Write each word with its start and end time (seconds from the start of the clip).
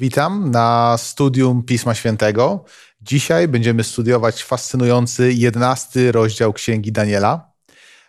Witam 0.00 0.50
na 0.50 0.96
studium 0.98 1.62
Pisma 1.62 1.94
Świętego. 1.94 2.64
Dzisiaj 3.00 3.48
będziemy 3.48 3.84
studiować 3.84 4.44
fascynujący 4.44 5.32
jedenasty 5.32 6.12
rozdział 6.12 6.52
Księgi 6.52 6.92
Daniela. 6.92 7.52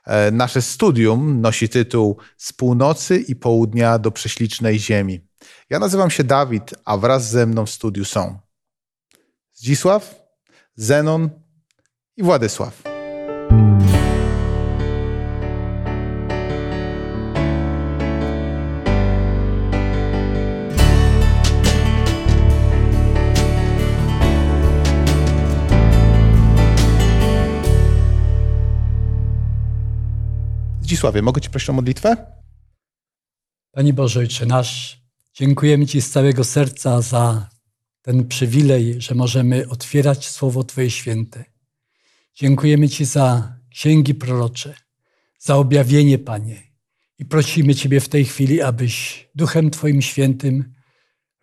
E, 0.06 0.32
nasze 0.32 0.62
studium 0.62 1.42
nosi 1.42 1.70
tytuł 1.70 2.18
Z 2.38 2.54
północy 2.54 3.18
i 3.20 3.36
południa 3.36 4.00
do 4.00 4.12
prześlicznej 4.12 4.80
ziemi. 4.80 5.20
Ja 5.70 5.80
nazywam 5.80 6.10
się 6.12 6.24
Dawid, 6.24 6.74
a 6.86 6.98
wraz 6.98 7.30
ze 7.30 7.46
mną 7.46 7.66
w 7.66 7.70
studiu 7.70 8.06
są 8.06 8.40
Zdzisław, 9.54 10.16
Zenon 10.76 11.30
i 12.18 12.24
Władysław. 12.24 12.91
Zdzisławie, 30.92 31.22
mogę 31.22 31.42
Cię 31.42 31.50
prosić 31.50 31.70
o 31.70 31.74
modlitwę? 31.74 32.18
Panie 33.72 33.94
Boże, 33.94 34.20
Ojcze 34.20 34.46
nasz, 34.46 35.02
dziękujemy 35.34 35.86
Ci 35.86 36.02
z 36.02 36.10
całego 36.10 36.44
serca 36.44 37.02
za 37.02 37.50
ten 38.02 38.28
przywilej, 38.28 39.02
że 39.02 39.16
możemy 39.16 39.70
otwierać 39.70 40.30
Słowo 40.30 40.64
Twoje 40.64 40.90
święte. 40.90 41.46
Dziękujemy 42.36 42.90
Ci 42.90 43.06
za 43.06 43.58
księgi 43.70 44.16
prorocze, 44.16 44.76
za 45.40 45.56
objawienie, 45.56 46.18
Panie. 46.18 46.64
I 47.20 47.26
prosimy 47.26 47.76
Ciebie 47.76 48.00
w 48.00 48.10
tej 48.10 48.26
chwili, 48.26 48.62
abyś 48.62 49.28
Duchem 49.36 49.70
Twoim 49.70 50.02
Świętym 50.02 50.74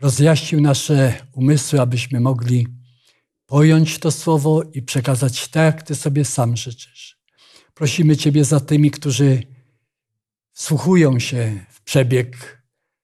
rozjaśnił 0.01 0.61
nasze 0.61 1.15
umysły, 1.33 1.81
abyśmy 1.81 2.21
mogli 2.21 2.67
pojąć 3.47 3.99
to 3.99 4.11
Słowo 4.11 4.63
i 4.73 4.83
przekazać 4.83 5.49
tak, 5.49 5.75
jak 5.75 5.83
Ty 5.83 5.95
sobie 5.95 6.25
sam 6.25 6.57
życzysz. 6.57 7.18
Prosimy 7.79 8.17
Ciebie 8.17 8.45
za 8.45 8.61
tymi, 8.61 8.91
którzy 8.91 9.43
wsłuchują 10.53 11.19
się 11.19 11.65
w 11.71 11.83
przebieg 11.83 12.63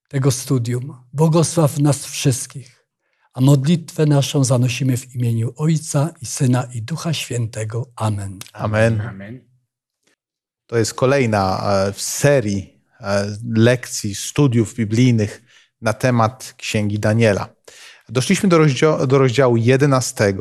tego 0.09 0.31
studium. 0.31 0.97
Błogosław 1.13 1.79
nas 1.79 2.07
wszystkich, 2.07 2.87
a 3.33 3.41
modlitwę 3.41 4.07
naszą 4.07 4.45
zanosimy 4.45 4.97
w 4.97 5.15
imieniu 5.15 5.53
Ojca 5.57 6.15
i 6.21 6.27
Syna 6.27 6.69
i 6.75 6.83
Ducha 6.83 7.13
Świętego. 7.13 7.91
Amen. 7.97 8.39
Amen. 8.53 9.01
Amen. 9.01 9.41
To 10.67 10.77
jest 10.77 10.95
kolejna 10.95 11.73
e, 11.73 11.93
w 11.93 12.03
serii 12.03 12.81
e, 13.01 13.37
lekcji, 13.55 14.15
studiów 14.15 14.75
biblijnych 14.75 15.43
na 15.81 15.93
temat 15.93 16.55
Księgi 16.57 16.99
Daniela. 16.99 17.49
Doszliśmy 18.09 18.49
do 18.49 18.59
rozdziału, 18.59 19.07
do 19.07 19.19
rozdziału 19.19 19.57
11 19.57 20.35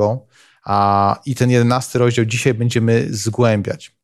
a, 0.66 1.20
i 1.26 1.36
ten 1.36 1.50
11 1.50 2.00
rozdział 2.00 2.26
dzisiaj 2.26 2.54
będziemy 2.54 3.08
zgłębiać. 3.10 4.03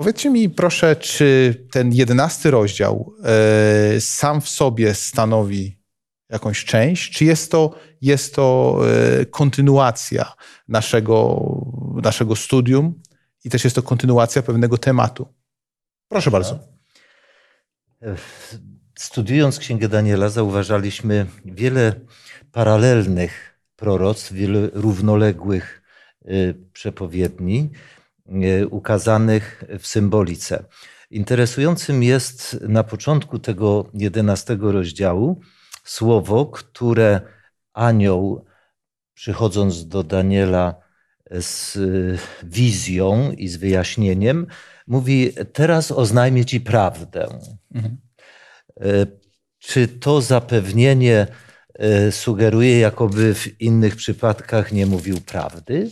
Powiedzcie 0.00 0.30
mi 0.30 0.50
proszę, 0.50 0.96
czy 0.96 1.54
ten 1.70 1.92
jedenasty 1.92 2.50
rozdział 2.50 3.14
e, 3.24 4.00
sam 4.00 4.40
w 4.40 4.48
sobie 4.48 4.94
stanowi 4.94 5.80
jakąś 6.28 6.64
część, 6.64 7.12
czy 7.12 7.24
jest 7.24 7.50
to, 7.50 7.74
jest 8.00 8.34
to 8.34 8.78
e, 9.20 9.26
kontynuacja 9.26 10.32
naszego, 10.68 11.42
naszego 12.02 12.36
studium 12.36 13.02
i 13.44 13.50
też 13.50 13.64
jest 13.64 13.76
to 13.76 13.82
kontynuacja 13.82 14.42
pewnego 14.42 14.78
tematu? 14.78 15.34
Proszę 16.08 16.30
bardzo. 16.30 16.58
Studiując 18.98 19.58
Księgę 19.58 19.88
Daniela, 19.88 20.28
zauważaliśmy 20.28 21.26
wiele 21.44 22.00
paralelnych 22.52 23.60
proroctw, 23.76 24.32
wiele 24.32 24.70
równoległych 24.72 25.82
e, 26.24 26.54
przepowiedni, 26.72 27.70
E, 27.70 27.99
ukazanych 28.70 29.64
w 29.78 29.86
symbolice. 29.86 30.64
Interesującym 31.10 32.02
jest 32.02 32.60
na 32.60 32.84
początku 32.84 33.38
tego 33.38 33.90
jedenastego 33.94 34.72
rozdziału 34.72 35.40
słowo, 35.84 36.46
które 36.46 37.20
anioł, 37.72 38.44
przychodząc 39.14 39.88
do 39.88 40.02
Daniela 40.02 40.74
z 41.30 41.78
wizją 42.42 43.32
i 43.32 43.48
z 43.48 43.56
wyjaśnieniem, 43.56 44.46
mówi: 44.86 45.32
Teraz 45.52 45.90
oznajmię 45.92 46.44
ci 46.44 46.60
prawdę. 46.60 47.28
Mhm. 47.74 47.96
E, 48.80 49.06
czy 49.58 49.88
to 49.88 50.20
zapewnienie 50.20 51.26
sugeruje, 52.10 52.78
jakoby 52.78 53.34
w 53.34 53.60
innych 53.60 53.96
przypadkach 53.96 54.72
nie 54.72 54.86
mówił 54.86 55.20
prawdy? 55.20 55.90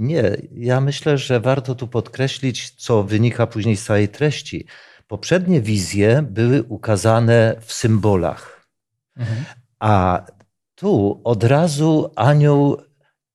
Nie, 0.00 0.36
ja 0.52 0.80
myślę, 0.80 1.18
że 1.18 1.40
warto 1.40 1.74
tu 1.74 1.88
podkreślić, 1.88 2.70
co 2.70 3.02
wynika 3.02 3.46
później 3.46 3.76
z 3.76 3.84
całej 3.84 4.08
treści. 4.08 4.66
Poprzednie 5.06 5.60
wizje 5.60 6.22
były 6.30 6.62
ukazane 6.62 7.56
w 7.60 7.72
symbolach, 7.72 8.66
mhm. 9.16 9.44
a 9.78 10.26
tu 10.74 11.20
od 11.24 11.44
razu 11.44 12.10
anioł 12.16 12.76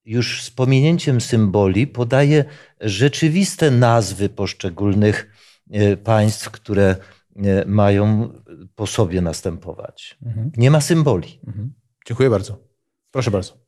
już 0.04 0.42
z 0.42 0.50
pominięciem 0.50 1.20
symboli 1.20 1.86
podaje 1.86 2.44
rzeczywiste 2.80 3.70
nazwy 3.70 4.28
poszczególnych 4.28 5.30
e, 5.70 5.96
państw, 5.96 6.50
które 6.50 6.96
e, 7.36 7.64
mają 7.66 8.32
po 8.74 8.86
sobie 8.86 9.20
następować. 9.20 10.18
Mhm. 10.22 10.50
Nie 10.56 10.70
ma 10.70 10.80
symboli. 10.80 11.40
Mhm. 11.46 11.72
Dziękuję 12.06 12.30
bardzo. 12.30 12.58
Proszę 13.10 13.30
bardzo. 13.30 13.58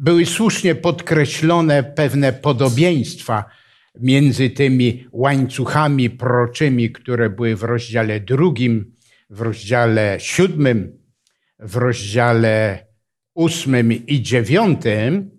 Były 0.00 0.26
słusznie 0.26 0.74
podkreślone 0.74 1.82
pewne 1.82 2.32
podobieństwa 2.32 3.44
między 4.00 4.50
tymi 4.50 5.06
łańcuchami 5.12 6.10
proroczymi, 6.10 6.92
które 6.92 7.30
były 7.30 7.56
w 7.56 7.62
rozdziale 7.62 8.20
drugim, 8.20 8.96
w 9.30 9.40
rozdziale 9.40 10.16
siódmym, 10.20 10.98
w 11.58 11.76
rozdziale 11.76 12.86
ósmym 13.34 13.92
i 14.06 14.22
dziewiątym. 14.22 15.30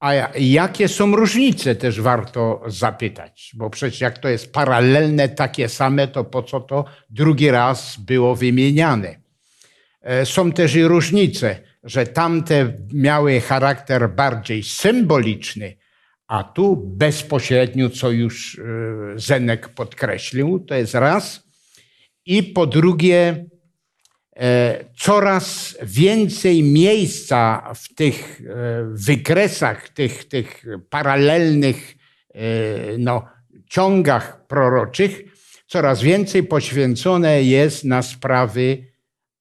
A 0.00 0.12
jakie 0.38 0.88
są 0.88 1.16
różnice, 1.16 1.74
też 1.74 2.00
warto 2.00 2.62
zapytać, 2.66 3.52
bo 3.54 3.70
przecież 3.70 4.00
jak 4.00 4.18
to 4.18 4.28
jest 4.28 4.52
paralelne, 4.52 5.28
takie 5.28 5.68
same, 5.68 6.08
to 6.08 6.24
po 6.24 6.42
co 6.42 6.60
to 6.60 6.84
drugi 7.10 7.50
raz 7.50 7.96
było 7.96 8.36
wymieniane? 8.36 9.16
E, 10.00 10.26
są 10.26 10.52
też 10.52 10.74
i 10.74 10.84
różnice 10.84 11.60
że 11.86 12.06
tamte 12.06 12.72
miały 12.92 13.40
charakter 13.40 14.10
bardziej 14.10 14.62
symboliczny, 14.62 15.76
a 16.26 16.44
tu 16.44 16.76
bezpośrednio, 16.76 17.90
co 17.90 18.10
już 18.10 18.58
e, 18.58 18.62
Zenek 19.18 19.68
podkreślił, 19.68 20.58
to 20.58 20.74
jest 20.74 20.94
raz. 20.94 21.46
I 22.26 22.42
po 22.42 22.66
drugie, 22.66 23.46
e, 24.36 24.84
coraz 24.98 25.76
więcej 25.82 26.62
miejsca 26.62 27.72
w 27.74 27.94
tych 27.94 28.40
e, 28.40 28.54
wykresach, 28.92 29.88
tych, 29.88 30.24
tych 30.24 30.64
paralelnych 30.90 31.96
no, 32.98 33.24
ciągach 33.70 34.46
proroczych, 34.46 35.22
coraz 35.66 36.02
więcej 36.02 36.42
poświęcone 36.42 37.42
jest 37.42 37.84
na 37.84 38.02
sprawy 38.02 38.86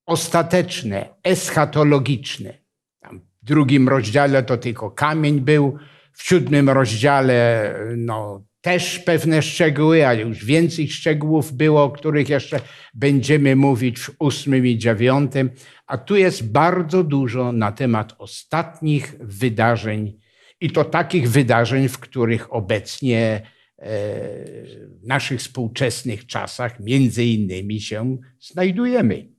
ostateczne, 0.06 1.10
eschatologiczne. 1.24 2.54
Tam 3.00 3.20
w 3.20 3.46
drugim 3.46 3.90
rozdziale 3.90 4.44
to 4.44 4.58
tylko 4.58 4.92
kamień 4.92 5.42
był, 5.42 5.78
w 6.14 6.24
siódmym 6.24 6.70
rozdziale 6.70 7.74
no, 7.98 8.46
też 8.62 9.00
pewne 9.00 9.42
szczegóły, 9.42 10.08
ale 10.08 10.22
już 10.22 10.46
więcej 10.46 10.90
szczegółów 10.90 11.54
było, 11.54 11.84
o 11.84 11.92
których 11.92 12.30
jeszcze 12.30 12.60
będziemy 12.94 13.56
mówić 13.56 14.00
w 14.00 14.12
ósmym 14.20 14.66
i 14.66 14.78
dziewiątym. 14.78 15.50
A 15.88 15.98
tu 15.98 16.16
jest 16.16 16.52
bardzo 16.52 17.04
dużo 17.04 17.52
na 17.52 17.72
temat 17.72 18.16
ostatnich 18.18 19.16
wydarzeń 19.20 20.20
i 20.62 20.72
to 20.72 20.86
takich 20.86 21.30
wydarzeń, 21.30 21.90
w 21.90 22.00
których 22.00 22.54
obecnie 22.54 23.42
e, 23.78 23.90
w 24.88 25.08
naszych 25.08 25.40
współczesnych 25.40 26.26
czasach 26.26 26.80
między 26.80 27.26
innymi 27.26 27.82
się 27.82 28.18
znajdujemy. 28.40 29.35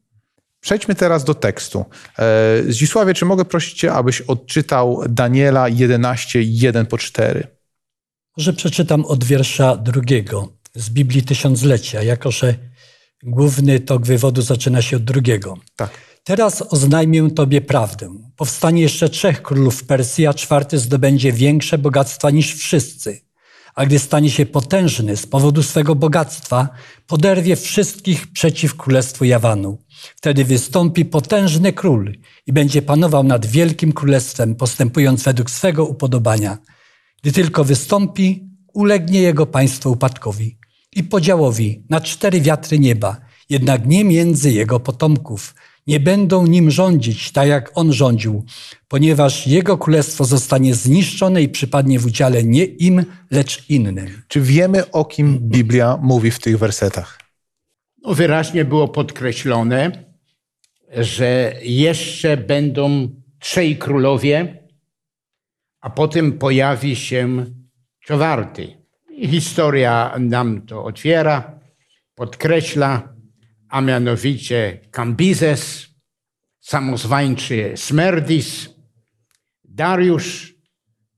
Przejdźmy 0.67 0.95
teraz 0.95 1.25
do 1.25 1.35
tekstu. 1.35 1.85
E, 2.19 2.63
Zdzisławie, 2.69 3.15
czy 3.15 3.25
mogę 3.25 3.45
prosić 3.45 3.79
Cię, 3.79 3.93
abyś 3.93 4.21
odczytał 4.21 5.03
Daniela 5.09 5.69
11, 5.69 6.39
1 6.43 6.87
po 6.87 6.99
4? 6.99 7.47
Może 8.37 8.53
przeczytam 8.53 9.05
od 9.05 9.25
wiersza 9.25 9.77
drugiego 9.77 10.49
z 10.75 10.91
Biblii 10.91 11.23
Tysiąclecia, 11.23 12.03
jako 12.03 12.31
że 12.31 12.55
główny 13.23 13.81
tok 13.81 14.07
wywodu 14.07 14.43
zaczyna 14.43 14.83
się 14.83 14.97
od 14.97 15.05
drugiego. 15.05 15.59
Tak. 15.77 15.91
Teraz 16.25 16.63
oznajmię 16.63 17.31
Tobie 17.31 17.61
prawdę. 17.61 18.17
Powstanie 18.37 18.83
jeszcze 18.83 19.09
trzech 19.09 19.43
królów 19.43 19.85
Persji, 19.85 20.27
a 20.27 20.35
czwarty 20.35 20.79
zdobędzie 20.79 21.33
większe 21.33 21.79
bogactwa 21.79 22.31
niż 22.31 22.55
wszyscy. 22.55 23.21
a 23.75 23.87
gdy 23.87 23.99
stanie 23.99 24.31
się 24.31 24.47
potężny 24.47 25.17
z 25.17 25.27
powodu 25.27 25.62
swego 25.62 25.95
bogactwa, 25.95 26.69
poderwie 27.07 27.57
wszystkich 27.57 28.33
przeciw 28.33 28.77
królestwu 28.77 29.25
Jawanu. 29.25 29.79
Wtedy 30.17 30.45
wystąpi 30.45 31.05
potężny 31.05 31.73
król 31.73 32.13
i 32.47 32.53
będzie 32.53 32.83
panował 32.83 33.25
nad 33.25 33.47
wielkim 33.47 33.93
królestwem, 33.93 34.55
postępując 34.55 35.23
według 35.23 35.51
swego 35.51 35.87
upodobania. 35.87 36.59
Gdy 37.23 37.33
tylko 37.33 37.65
wystąpi, 37.65 38.49
ulegnie 38.75 39.21
jego 39.21 39.47
państwo 39.47 39.91
upadkowi 39.91 40.59
i 40.97 41.05
podziałowi 41.05 41.85
na 41.91 42.01
cztery 42.01 42.41
wiatry 42.41 42.79
nieba, 42.79 43.17
jednak 43.51 43.87
nie 43.87 44.05
między 44.05 44.53
jego 44.53 44.81
potomków. 44.81 45.55
Nie 45.87 46.01
będą 46.01 46.47
nim 46.47 46.71
rządzić, 46.71 47.33
tak 47.33 47.49
jak 47.49 47.71
on 47.75 47.93
rządził, 47.93 48.45
ponieważ 48.89 49.47
jego 49.47 49.79
królestwo 49.79 50.25
zostanie 50.25 50.75
zniszczone 50.75 51.43
i 51.43 51.49
przypadnie 51.49 51.99
w 51.99 52.07
udziale 52.07 52.45
nie 52.45 52.65
im, 52.65 53.05
lecz 53.31 53.65
innym. 53.69 54.23
Czy 54.29 54.41
wiemy, 54.41 54.91
o 54.91 55.05
kim 55.05 55.39
Biblia 55.39 55.99
mówi 56.03 56.31
w 56.31 56.39
tych 56.39 56.59
wersetach? 56.59 57.25
No, 58.06 58.14
wyraźnie 58.14 58.64
było 58.64 58.88
podkreślone, 58.88 59.91
że 60.97 61.55
jeszcze 61.62 62.37
będą 62.37 63.08
trzej 63.38 63.76
królowie, 63.76 64.69
a 65.81 65.91
potem 65.91 66.38
pojawi 66.38 66.97
się 66.97 67.47
czwarty. 68.00 68.85
I 69.11 69.29
historia 69.29 70.14
nam 70.19 70.67
to 70.67 70.85
otwiera, 70.85 71.61
podkreśla, 72.14 73.14
a 73.69 73.81
mianowicie 73.81 74.81
Kambizes, 74.91 75.87
samozwańczy 76.61 77.73
Smerdis, 77.76 78.69
Dariusz, 79.64 80.55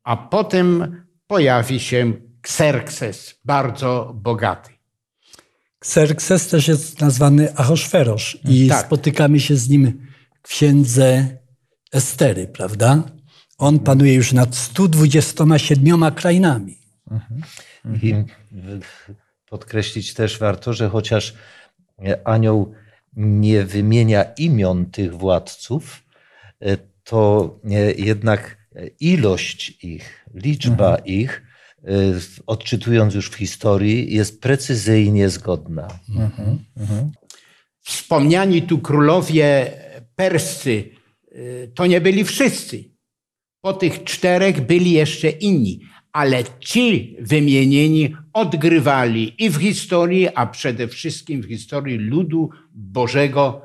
a 0.03 0.17
potem 0.17 0.97
pojawi 1.27 1.81
się 1.81 2.13
Xerxes, 2.43 3.41
bardzo 3.45 4.13
bogaty. 4.15 4.78
Xerxes 5.81 6.49
też 6.49 6.69
jest 6.69 7.01
nazwany 7.01 7.57
Ahosferosz 7.57 8.39
i 8.45 8.69
Tak. 8.69 8.87
spotykamy 8.87 9.41
się 9.41 9.57
z 9.57 9.69
nim 9.69 10.07
w 10.43 10.49
księdze 10.49 11.29
Estery, 11.93 12.47
prawda? 12.49 13.03
On 13.59 13.79
panuje 13.79 14.15
już 14.15 14.33
nad 14.33 14.57
127 14.57 16.11
krainami. 16.11 16.79
I 18.03 18.15
w- 18.53 19.11
podkreślić 19.51 20.15
też 20.15 20.39
warto, 20.39 20.73
że 20.73 20.89
chociaż 20.89 21.35
anioł 22.25 22.73
nie 23.17 23.65
wymienia 23.65 24.23
imion 24.23 24.87
tych 24.91 25.15
władców, 25.17 26.03
e, 26.61 26.77
to 27.05 27.51
e, 27.65 27.93
jednak 27.93 28.59
ilość 29.01 29.79
ich, 29.85 30.27
liczba 30.35 30.97
ich, 30.97 31.43
e, 31.45 31.48
odczytując 32.47 33.15
już 33.15 33.31
w 33.31 33.35
historii, 33.35 34.15
jest 34.15 34.41
precyzyjnie 34.41 35.29
zgodna. 35.29 35.89
Wspomniani 37.81 38.63
tu 38.63 38.79
królowie 38.79 39.73
perscy 40.17 40.85
y, 41.33 41.73
to 41.75 41.87
nie 41.87 42.01
byli 42.01 42.25
wszyscy. 42.25 42.85
Po 43.61 43.73
tych 43.73 44.05
czterech 44.05 44.67
byli 44.67 44.93
jeszcze 44.93 45.31
inni, 45.31 45.81
ale 46.13 46.45
ci 46.61 47.17
wymienieni 47.21 48.15
odgrywali 48.33 49.45
i 49.45 49.51
w 49.51 49.57
historii, 49.57 50.29
a 50.35 50.47
przede 50.47 50.89
wszystkim 50.89 51.43
w 51.43 51.49
historii 51.49 51.99
ludu 51.99 52.51
Bożego 52.73 53.63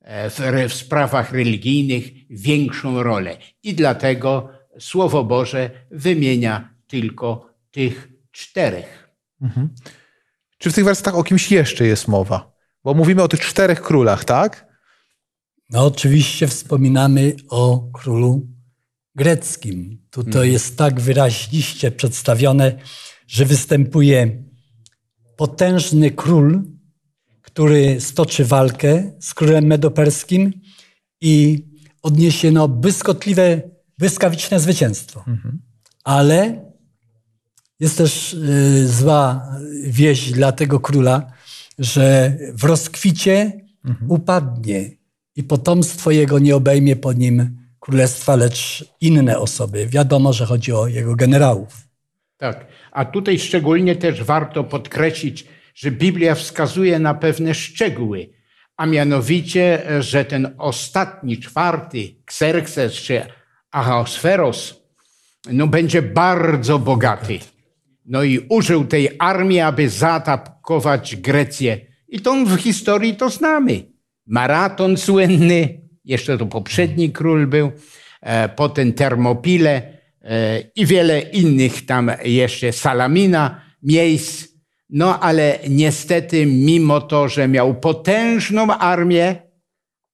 e, 0.00 0.30
w, 0.30 0.40
w 0.68 0.74
sprawach 0.74 1.32
religijnych 1.32 2.12
większą 2.30 3.02
rolę. 3.02 3.36
I 3.62 3.74
dlatego 3.74 4.48
Słowo 4.78 5.24
Boże 5.24 5.70
wymienia 5.90 6.74
tylko 6.86 7.49
tych 7.70 8.08
czterech. 8.32 9.10
Czy 10.58 10.70
w 10.70 10.74
tych 10.74 10.84
wersetach 10.84 11.14
o 11.14 11.24
kimś 11.24 11.50
jeszcze 11.50 11.86
jest 11.86 12.08
mowa? 12.08 12.52
Bo 12.84 12.94
mówimy 12.94 13.22
o 13.22 13.28
tych 13.28 13.40
czterech 13.40 13.82
królach, 13.82 14.24
tak? 14.24 14.70
No 15.70 15.86
oczywiście 15.86 16.48
wspominamy 16.48 17.36
o 17.48 17.90
królu 17.92 18.48
greckim. 19.14 20.06
Tu 20.10 20.24
to 20.24 20.44
jest 20.44 20.78
tak 20.78 21.00
wyraźliście 21.00 21.90
przedstawione, 21.90 22.78
że 23.26 23.44
występuje 23.44 24.44
potężny 25.36 26.10
król, 26.10 26.62
który 27.42 28.00
stoczy 28.00 28.44
walkę 28.44 29.12
z 29.20 29.34
królem 29.34 29.64
medoperskim 29.64 30.52
i 31.20 31.64
odniesie 32.02 32.50
no, 32.50 32.68
błyskotliwe, 32.68 33.62
błyskawiczne 33.98 34.60
zwycięstwo. 34.60 35.24
Ale 36.04 36.69
jest 37.80 37.98
też 37.98 38.32
y, 38.32 38.88
zła 38.88 39.46
wieść 39.82 40.32
dla 40.32 40.52
tego 40.52 40.80
króla, 40.80 41.32
że 41.78 42.36
w 42.52 42.64
rozkwicie 42.64 43.52
upadnie 44.08 44.90
i 45.36 45.42
potomstwo 45.42 46.10
jego 46.10 46.38
nie 46.38 46.56
obejmie 46.56 46.96
po 46.96 47.12
nim 47.12 47.58
królestwa, 47.80 48.36
lecz 48.36 48.84
inne 49.00 49.38
osoby. 49.38 49.86
Wiadomo, 49.86 50.32
że 50.32 50.46
chodzi 50.46 50.72
o 50.72 50.86
jego 50.86 51.16
generałów. 51.16 51.88
Tak. 52.36 52.66
A 52.92 53.04
tutaj 53.04 53.38
szczególnie 53.38 53.96
też 53.96 54.22
warto 54.22 54.64
podkreślić, 54.64 55.46
że 55.74 55.90
Biblia 55.90 56.34
wskazuje 56.34 56.98
na 56.98 57.14
pewne 57.14 57.54
szczegóły, 57.54 58.30
a 58.76 58.86
mianowicie, 58.86 59.82
że 60.00 60.24
ten 60.24 60.54
ostatni, 60.58 61.38
czwarty, 61.38 62.14
Xerxes 62.26 62.92
czy 62.92 63.22
Ahasferos, 63.70 64.74
no 65.52 65.66
będzie 65.66 66.02
bardzo 66.02 66.78
bogaty. 66.78 67.38
No 68.10 68.22
i 68.22 68.46
użył 68.48 68.84
tej 68.84 69.08
armii, 69.18 69.60
aby 69.60 69.88
zaatakować 69.88 71.16
Grecję. 71.16 71.80
I 72.08 72.20
to 72.20 72.44
w 72.44 72.56
historii 72.56 73.14
to 73.16 73.30
znamy. 73.30 73.82
Maraton 74.26 74.96
słynny, 74.96 75.80
jeszcze 76.04 76.38
to 76.38 76.46
poprzedni 76.46 77.10
król 77.12 77.46
był, 77.46 77.72
e, 78.20 78.48
potem 78.48 78.92
Termopile 78.92 79.82
e, 80.22 80.60
i 80.76 80.86
wiele 80.86 81.20
innych 81.20 81.86
tam 81.86 82.10
jeszcze, 82.24 82.72
Salamina, 82.72 83.60
miejsc. 83.82 84.48
No 84.88 85.20
ale 85.20 85.58
niestety, 85.68 86.46
mimo 86.46 87.00
to, 87.00 87.28
że 87.28 87.48
miał 87.48 87.74
potężną 87.74 88.72
armię, 88.72 89.42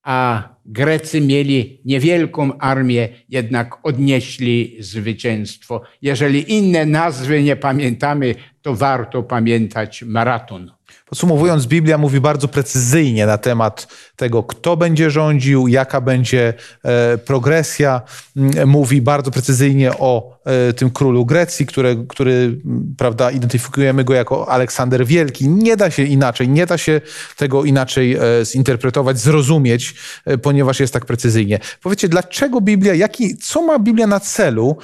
a 0.03 0.49
Grecy 0.69 1.21
mieli 1.21 1.81
niewielką 1.85 2.59
armię, 2.59 3.09
jednak 3.29 3.87
odnieśli 3.87 4.77
zwycięstwo. 4.81 5.83
Jeżeli 6.03 6.53
inne 6.53 6.87
nazwy 6.87 7.43
nie 7.43 7.57
pamiętamy, 7.57 8.35
to 8.63 8.75
warto 8.75 9.23
pamiętać 9.23 10.03
maraton. 10.03 10.76
Podsumowując, 11.07 11.67
Biblia 11.67 11.99
mówi 11.99 12.21
bardzo 12.21 12.49
precyzyjnie 12.49 13.27
na 13.27 13.39
temat 13.39 13.89
tego, 14.17 14.43
kto 14.43 14.77
będzie 14.77 15.11
rządził, 15.11 15.69
jaka 15.69 16.01
będzie 16.01 16.55
e, 16.85 17.19
progresja. 17.19 18.03
Mm, 18.37 18.69
Mówi 18.69 19.03
bardzo 19.03 19.31
precyzyjnie 19.31 19.93
o 19.99 20.39
e, 20.45 20.73
tym 20.73 20.91
królu 20.91 21.27
Grecji, 21.27 21.67
który, 21.67 22.05
który 22.09 22.61
m, 22.65 22.95
prawda, 22.99 23.31
identyfikujemy 23.31 24.05
go 24.05 24.15
jako 24.15 24.49
Aleksander 24.49 25.07
Wielki. 25.07 25.49
Nie 25.49 25.77
da 25.77 25.91
się 25.91 26.03
inaczej, 26.03 26.49
nie 26.49 26.67
da 26.67 26.79
się 26.79 27.01
tego 27.37 27.65
inaczej 27.65 28.15
e, 28.15 28.21
zinterpretować, 28.45 29.19
zrozumieć, 29.19 29.95
ponieważ 30.43 30.81
jest 30.81 30.93
tak 30.93 31.07
precyzyjnie. 31.07 31.59
Powiedzcie, 31.83 32.09
dlaczego 32.09 32.61
Biblia, 32.61 32.95
jaki, 32.95 33.37
co 33.37 33.63
ma 33.63 33.79
Biblia 33.79 34.07
na 34.07 34.21
celu, 34.21 34.77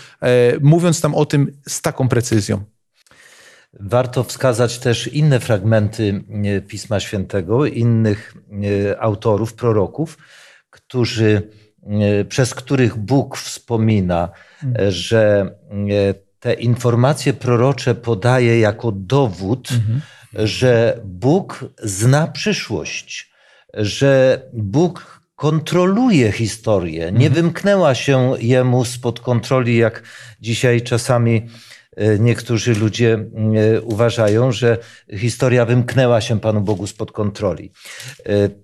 mówiąc 0.61 1.03
nam 1.03 1.15
o 1.15 1.27
tym 1.27 1.53
z 1.69 1.81
taką 1.81 2.09
precyzją? 2.09 2.72
Warto 3.81 4.25
wskazać 4.25 4.79
też 4.79 5.07
inne 5.07 5.41
fragmenty 5.41 6.25
e, 6.45 6.61
Pisma 6.61 7.01
Świętego, 7.01 7.67
innych 7.67 8.35
e, 8.91 9.01
autorów, 9.01 9.55
proroków, 9.55 10.19
którzy, 10.71 11.51
e, 11.87 12.25
przez 12.25 12.55
których 12.55 12.97
Bóg 12.97 13.37
wspomina, 13.37 14.29
e, 14.79 14.93
że 14.93 15.55
te 16.41 16.55
informacje 16.55 17.33
prorocze 17.33 17.95
podaje 17.95 18.61
jako 18.61 18.93
dowód, 18.93 19.69
że 20.35 21.01
Bóg 21.05 21.65
zna 21.83 22.27
przyszłość, 22.27 23.33
że 23.75 24.43
Bóg 24.53 25.23
kontroluje 25.37 26.33
historię. 26.33 27.13
Nie 27.13 27.31
wymknęła 27.31 27.95
się 27.95 28.33
jemu 28.39 28.85
spod 28.85 29.21
kontroli, 29.21 29.77
jak 29.77 30.03
dzisiaj 30.41 30.83
czasami 30.83 31.49
niektórzy 32.19 32.75
ludzie 32.75 33.15
e, 33.15 33.81
uważają, 33.81 34.53
że 34.53 34.79
historia 35.17 35.65
wymknęła 35.67 36.21
się 36.21 36.41
Panu 36.41 36.61
Bogu 36.61 36.87
spod 36.87 37.13
kontroli. 37.13 37.73
E, 38.27 38.63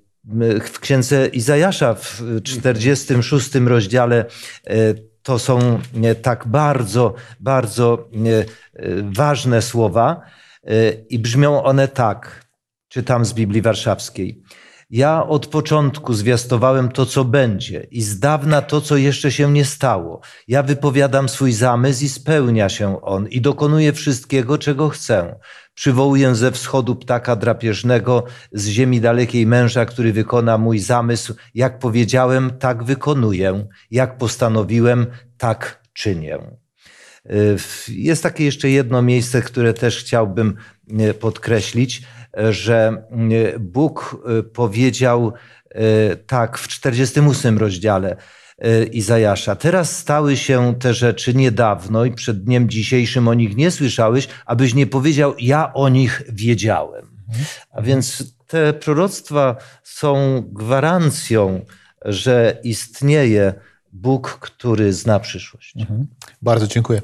W 0.60 0.80
księdze 0.80 1.26
Izajasza 1.26 1.94
w 1.94 2.22
46 2.42 3.54
rozdziale 3.54 4.24
e, 4.66 4.94
to 5.22 5.38
są 5.38 5.80
e, 6.04 6.14
tak 6.14 6.46
bardzo, 6.46 7.14
bardzo 7.40 8.08
e, 8.26 8.28
e, 8.38 8.44
ważne 9.12 9.62
słowa 9.62 10.20
e, 10.64 10.92
i 10.92 11.18
brzmią 11.18 11.62
one 11.62 11.88
tak. 11.88 12.48
Czytam 12.88 13.24
z 13.24 13.32
Biblii 13.32 13.62
Warszawskiej. 13.62 14.42
Ja 14.90 15.26
od 15.26 15.46
początku 15.46 16.14
zwiastowałem 16.14 16.88
to, 16.88 17.06
co 17.06 17.24
będzie 17.24 17.86
i 17.90 18.02
z 18.02 18.18
dawna 18.18 18.62
to, 18.62 18.80
co 18.80 18.96
jeszcze 18.96 19.32
się 19.32 19.52
nie 19.52 19.64
stało. 19.64 20.20
Ja 20.48 20.62
wypowiadam 20.62 21.28
swój 21.28 21.52
zamysł 21.52 22.04
i 22.04 22.08
spełnia 22.08 22.68
się 22.68 23.00
on 23.02 23.28
i 23.28 23.40
dokonuję 23.40 23.92
wszystkiego, 23.92 24.58
czego 24.58 24.88
chcę. 24.88 25.38
Przywołuję 25.74 26.34
ze 26.34 26.52
wschodu 26.52 26.96
ptaka 26.96 27.36
drapieżnego, 27.36 28.24
z 28.52 28.66
ziemi 28.68 29.00
dalekiej 29.00 29.46
męża, 29.46 29.86
który 29.86 30.12
wykona 30.12 30.58
mój 30.58 30.78
zamysł. 30.78 31.34
Jak 31.54 31.78
powiedziałem, 31.78 32.50
tak 32.50 32.84
wykonuję. 32.84 33.66
Jak 33.90 34.18
postanowiłem, 34.18 35.06
tak 35.38 35.82
czynię. 35.92 36.38
Jest 37.88 38.22
takie 38.22 38.44
jeszcze 38.44 38.70
jedno 38.70 39.02
miejsce, 39.02 39.42
które 39.42 39.74
też 39.74 39.98
chciałbym 39.98 40.54
e, 40.98 41.14
podkreślić, 41.14 42.02
że 42.50 43.02
e, 43.10 43.58
Bóg 43.58 44.22
powiedział 44.52 45.32
tak 46.26 46.58
w 46.58 46.68
48 46.68 47.58
rozdziale 47.58 48.16
Izajasza. 48.92 49.56
Teraz 49.56 49.98
stały 49.98 50.36
się 50.36 50.74
te 50.80 50.94
rzeczy 50.94 51.34
niedawno 51.34 52.04
i 52.04 52.12
przed 52.12 52.44
dniem 52.44 52.68
dzisiejszym 52.68 53.28
o 53.28 53.34
nich 53.34 53.56
nie 53.56 53.70
słyszałeś, 53.70 54.28
abyś 54.46 54.74
nie 54.74 54.86
powiedział, 54.86 55.34
ja 55.38 55.72
o 55.72 55.88
nich 55.88 56.22
wiedziałem. 56.28 57.06
A 57.70 57.82
więc 57.82 58.34
te 58.46 58.72
proroctwa 58.72 59.56
są 59.82 60.42
gwarancją, 60.52 61.64
że 62.04 62.60
istnieje 62.64 63.54
Bóg, 63.92 64.38
który 64.40 64.92
zna 64.92 65.20
przyszłość. 65.20 65.76
Mhm. 65.76 66.06
Bardzo 66.42 66.66
dziękuję. 66.66 67.02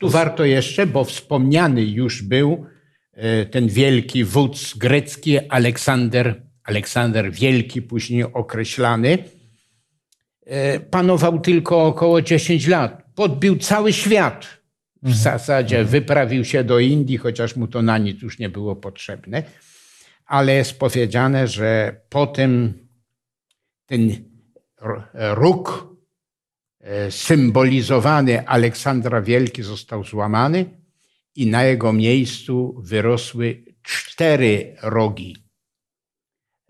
Tu 0.00 0.08
warto 0.08 0.44
jeszcze, 0.44 0.86
bo 0.86 1.04
wspomniany 1.04 1.84
już 1.84 2.22
był 2.22 2.52
e, 2.52 2.77
ten 3.50 3.68
wielki 3.68 4.24
wódz 4.24 4.74
grecki 4.76 5.38
Aleksander, 5.48 6.42
Aleksander 6.64 7.32
Wielki, 7.32 7.82
później 7.82 8.24
określany. 8.24 9.18
E, 10.46 10.80
panował 10.80 11.40
tylko 11.40 11.86
około 11.86 12.22
10 12.22 12.66
lat. 12.66 13.02
Podbił 13.14 13.56
cały 13.56 13.92
świat. 13.92 14.46
W 15.02 15.06
mhm. 15.06 15.22
zasadzie 15.22 15.84
wyprawił 15.84 16.44
się 16.44 16.64
do 16.64 16.78
Indii, 16.78 17.16
chociaż 17.16 17.56
mu 17.56 17.66
to 17.68 17.82
na 17.82 17.98
nic 17.98 18.22
już 18.22 18.38
nie 18.38 18.48
było 18.48 18.76
potrzebne. 18.76 19.42
Ale 20.26 20.54
jest 20.54 20.78
powiedziane, 20.78 21.48
że 21.48 22.00
potem 22.08 22.72
ten 23.86 24.10
róg 25.14 25.88
E, 26.80 27.10
symbolizowany 27.10 28.46
Aleksandra 28.46 29.20
Wielki 29.20 29.62
został 29.62 30.04
złamany 30.04 30.64
i 31.38 31.46
na 31.46 31.64
jego 31.64 31.92
miejscu 31.92 32.74
wyrosły 32.84 33.64
cztery 33.82 34.76
rogi 34.82 35.36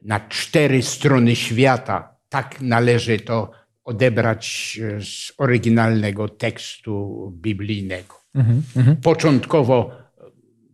na 0.03 0.21
cztery 0.21 0.83
strony 0.83 1.37
świata. 1.37 2.17
Tak 2.29 2.61
należy 2.61 3.21
to 3.21 3.51
odebrać 3.85 4.79
e, 4.83 5.01
z 5.01 5.33
oryginalnego 5.39 6.29
tekstu 6.29 7.33
biblijnego. 7.37 8.15
Mhm, 8.35 8.63
mhm. 8.77 8.97
Początkowo 8.97 9.91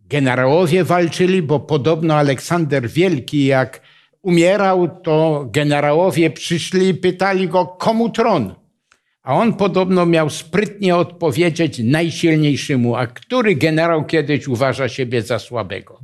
generałowie 0.05 0.83
walczyli, 0.83 1.41
bo 1.41 1.59
podobno 1.59 2.13
Aleksander 2.13 2.89
Wielki, 2.89 3.45
jak 3.45 3.81
umierał, 4.21 5.01
to 5.01 5.47
generałowie 5.51 6.29
przyszli 6.29 6.87
i 6.87 6.93
pytali 6.93 7.47
go, 7.47 7.65
komu 7.65 8.09
tron? 8.09 8.55
A 9.25 9.33
on 9.33 9.53
podobno 9.53 10.05
miał 10.05 10.29
sprytnie 10.29 10.95
odpowiedzieć 10.95 11.79
najsilniejszemu, 11.79 12.95
a 12.95 13.07
który 13.07 13.55
generał 13.55 14.05
kiedyś 14.05 14.47
uważa 14.47 14.89
siebie 14.89 15.21
za 15.21 15.39
słabego. 15.39 15.99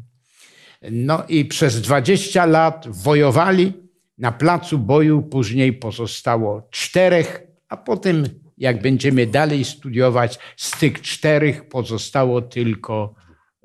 No 0.92 1.24
i 1.30 1.46
przez 1.46 1.82
20 1.82 2.46
lat 2.46 2.88
wojowali. 2.90 3.74
Na 4.18 4.32
placu 4.32 4.80
boju 4.80 5.22
później 5.22 5.74
pozostało 5.74 6.68
czterech, 6.72 7.42
a 7.70 7.78
potem, 7.78 8.24
jak 8.58 8.82
będziemy 8.82 9.28
dalej 9.28 9.66
studiować, 9.66 10.40
z 10.58 10.80
tych 10.80 11.02
czterech 11.02 11.70
pozostało 11.70 12.42
tylko 12.42 13.14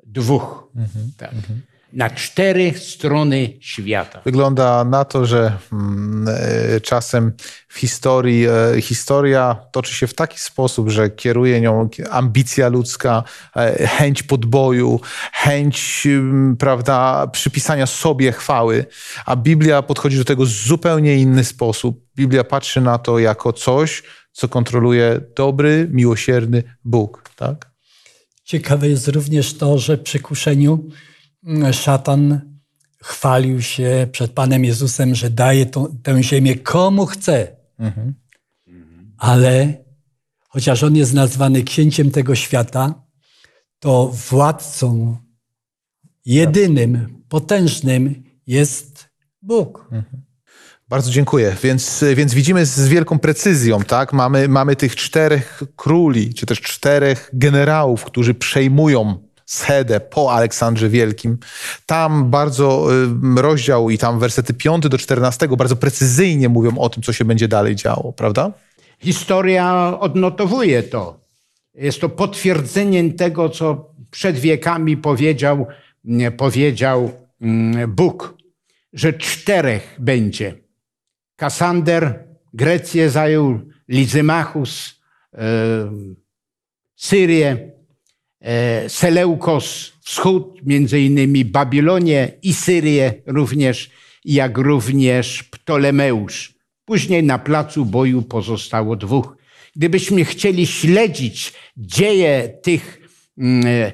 dwóch. 0.03 0.71
Mhm, 0.75 1.11
tak. 1.17 1.33
Na 1.93 2.09
cztery 2.09 2.73
strony 2.77 3.53
świata. 3.59 4.21
Wygląda 4.25 4.83
na 4.83 5.05
to, 5.05 5.25
że 5.25 5.57
mm, 5.71 6.27
e, 6.27 6.81
czasem 6.81 7.33
w 7.67 7.79
historii 7.79 8.45
e, 8.47 8.81
historia 8.81 9.55
toczy 9.71 9.95
się 9.95 10.07
w 10.07 10.13
taki 10.13 10.39
sposób, 10.39 10.89
że 10.89 11.09
kieruje 11.09 11.61
nią 11.61 11.89
ambicja 12.11 12.67
ludzka, 12.69 13.23
e, 13.55 13.87
chęć 13.87 14.23
podboju, 14.23 14.99
chęć 15.33 16.07
prawda, 16.59 17.27
przypisania 17.27 17.85
sobie 17.85 18.31
chwały, 18.31 18.85
a 19.25 19.35
Biblia 19.35 19.81
podchodzi 19.81 20.17
do 20.17 20.25
tego 20.25 20.45
w 20.45 20.49
zupełnie 20.49 21.15
inny 21.15 21.43
sposób. 21.43 22.05
Biblia 22.15 22.43
patrzy 22.43 22.81
na 22.81 22.97
to 22.97 23.19
jako 23.19 23.53
coś, 23.53 24.03
co 24.31 24.47
kontroluje 24.47 25.21
dobry, 25.35 25.87
miłosierny 25.91 26.63
Bóg. 26.83 27.29
Tak? 27.35 27.71
Ciekawe 28.43 28.89
jest 28.89 29.07
również 29.07 29.53
to, 29.53 29.77
że 29.77 29.97
przy 29.97 30.19
kuszeniu 30.19 30.89
szatan 31.71 32.41
chwalił 33.03 33.61
się 33.61 34.07
przed 34.11 34.31
Panem 34.31 34.65
Jezusem, 34.65 35.15
że 35.15 35.29
daje 35.29 35.65
tą, 35.65 35.97
tę 36.03 36.23
ziemię 36.23 36.55
komu 36.55 37.05
chce. 37.05 37.55
Mhm. 37.79 38.13
Ale 39.17 39.83
chociaż 40.49 40.83
on 40.83 40.95
jest 40.95 41.13
nazwany 41.13 41.63
księciem 41.63 42.11
tego 42.11 42.35
świata, 42.35 43.03
to 43.79 44.07
władcą 44.29 45.17
jedynym, 46.25 47.23
potężnym 47.29 48.23
jest 48.47 49.09
Bóg. 49.41 49.89
Mhm. 49.91 50.23
Bardzo 50.89 51.11
dziękuję. 51.11 51.55
Więc, 51.63 52.03
więc 52.15 52.33
widzimy 52.33 52.65
z 52.65 52.87
wielką 52.87 53.19
precyzją, 53.19 53.83
tak? 53.83 54.13
Mamy, 54.13 54.47
mamy 54.47 54.75
tych 54.75 54.95
czterech 54.95 55.63
króli, 55.75 56.33
czy 56.33 56.45
też 56.45 56.61
czterech 56.61 57.29
generałów, 57.33 58.03
którzy 58.03 58.33
przejmują 58.33 59.26
Schedę 59.47 59.99
po 59.99 60.33
Aleksandrze 60.33 60.89
Wielkim. 60.89 61.37
Tam 61.85 62.29
bardzo 62.29 62.87
y, 63.37 63.41
rozdział 63.41 63.89
i 63.89 63.97
tam 63.97 64.19
wersety 64.19 64.53
5 64.53 64.89
do 64.89 64.97
14 64.97 65.47
bardzo 65.47 65.75
precyzyjnie 65.75 66.49
mówią 66.49 66.77
o 66.77 66.89
tym, 66.89 67.03
co 67.03 67.13
się 67.13 67.25
będzie 67.25 67.47
dalej 67.47 67.75
działo, 67.75 68.13
prawda? 68.13 68.51
Historia 68.99 69.97
odnotowuje 69.99 70.83
to. 70.83 71.19
Jest 71.73 72.01
to 72.01 72.09
potwierdzeniem 72.09 73.13
tego, 73.13 73.49
co 73.49 73.93
przed 74.11 74.39
wiekami 74.39 74.97
powiedział, 74.97 75.67
powiedział 76.37 77.11
mm, 77.41 77.95
Bóg, 77.95 78.37
że 78.93 79.13
czterech 79.13 79.95
będzie. 79.99 80.53
Kasander 81.35 82.23
Grecję 82.53 83.09
zajął, 83.09 83.59
Lizymachus, 83.87 85.01
Syrię, 86.95 87.76
E, 87.76 87.76
Seleukos, 88.87 89.93
wschód, 90.01 90.65
między 90.65 90.99
innymi 90.99 91.45
Babilonię 91.45 92.31
i 92.41 92.53
Syrię 92.53 93.13
również, 93.25 93.89
jak 94.25 94.57
również 94.57 95.43
Ptolemeusz. 95.43 96.53
Później 96.85 97.23
na 97.23 97.39
placu 97.39 97.85
boju 97.85 98.21
pozostało 98.21 98.95
dwóch. 98.95 99.37
Gdybyśmy 99.75 100.25
chcieli 100.25 100.67
śledzić 100.67 101.53
dzieje 101.77 102.49
tych 102.63 102.99
mm, 103.37 103.67
e, 103.67 103.91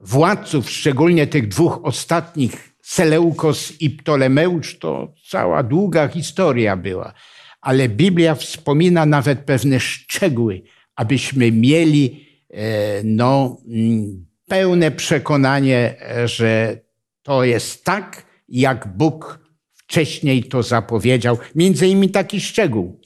władców, 0.00 0.70
szczególnie 0.70 1.26
tych 1.26 1.48
dwóch 1.48 1.80
ostatnich, 1.82 2.72
Seleukos 2.82 3.72
i 3.80 3.90
Ptolemeusz, 3.90 4.78
to 4.78 5.14
cała 5.28 5.62
długa 5.62 6.08
historia 6.08 6.76
była. 6.76 7.12
Ale 7.60 7.88
Biblia 7.88 8.34
wspomina 8.34 9.06
nawet 9.06 9.38
pewne 9.40 9.80
szczegóły, 9.80 10.62
abyśmy 10.96 11.52
mieli 11.52 12.25
E, 12.25 12.25
no, 13.04 13.56
mm, 13.68 14.26
pełne 14.48 14.90
przekonanie, 14.90 15.94
że 16.24 16.78
to 17.22 17.44
jest 17.44 17.84
tak, 17.84 18.22
jak 18.48 18.96
Bóg 18.96 19.38
wcześniej 19.74 20.44
to 20.44 20.62
zapowiedział. 20.62 21.38
Między 21.54 21.86
innymi 21.86 22.10
taki 22.10 22.40
szczegół, 22.40 23.00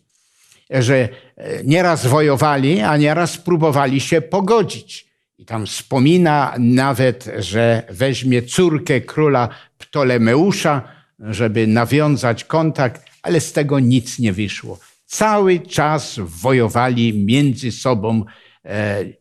że 0.70 1.08
e, 1.36 1.64
nieraz 1.64 2.06
wojowali, 2.06 2.80
a 2.80 2.96
nieraz 2.96 3.38
próbowali 3.38 4.00
się 4.00 4.20
pogodzić. 4.20 5.06
I 5.38 5.44
tam 5.44 5.66
wspomina 5.66 6.54
nawet, 6.58 7.30
że 7.38 7.82
weźmie 7.90 8.42
córkę 8.42 9.00
króla 9.00 9.48
Ptolemeusza, 9.78 10.82
żeby 11.18 11.66
nawiązać 11.66 12.44
kontakt, 12.44 13.02
ale 13.22 13.40
z 13.40 13.52
tego 13.52 13.80
nic 13.80 14.18
nie 14.18 14.32
wyszło. 14.32 14.78
Cały 15.06 15.60
czas 15.60 16.16
wojowali 16.18 17.24
między 17.24 17.72
sobą 17.72 18.24
E, 18.24 18.24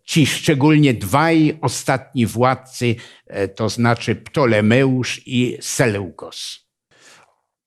ci 0.04 0.26
szczególnie 0.26 0.94
dwaj 0.94 1.58
ostatni 1.62 2.26
władcy, 2.26 2.96
e, 3.28 3.48
to 3.48 3.70
znaczy 3.70 4.16
Ptolemeusz 4.16 5.22
i 5.26 5.58
Seleukos. 5.62 6.70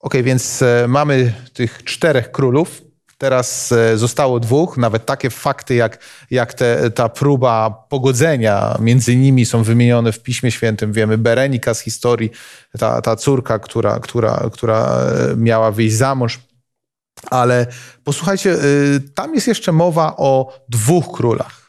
Ok, 0.00 0.14
więc 0.22 0.62
e, 0.62 0.84
mamy 0.88 1.34
tych 1.52 1.84
czterech 1.84 2.30
królów, 2.30 2.82
teraz 3.18 3.72
e, 3.72 3.98
zostało 3.98 4.40
dwóch. 4.40 4.76
Nawet 4.76 5.06
takie 5.06 5.30
fakty 5.30 5.74
jak, 5.74 5.98
jak 6.30 6.54
te, 6.54 6.90
ta 6.90 7.08
próba 7.08 7.70
pogodzenia 7.88 8.76
między 8.80 9.16
nimi 9.16 9.46
są 9.46 9.62
wymienione 9.62 10.12
w 10.12 10.22
Piśmie 10.22 10.50
Świętym. 10.50 10.92
Wiemy 10.92 11.18
Berenika 11.18 11.74
z 11.74 11.80
historii, 11.80 12.30
ta, 12.78 13.02
ta 13.02 13.16
córka, 13.16 13.58
która, 13.58 14.00
która, 14.00 14.50
która 14.52 14.86
e, 14.86 15.36
miała 15.36 15.70
wyjść 15.72 15.96
za 15.96 16.14
mąż. 16.14 16.40
Ale 17.30 17.66
posłuchajcie, 18.04 18.56
tam 19.14 19.34
jest 19.34 19.48
jeszcze 19.48 19.72
mowa 19.72 20.14
o 20.16 20.58
dwóch 20.68 21.16
królach. 21.16 21.61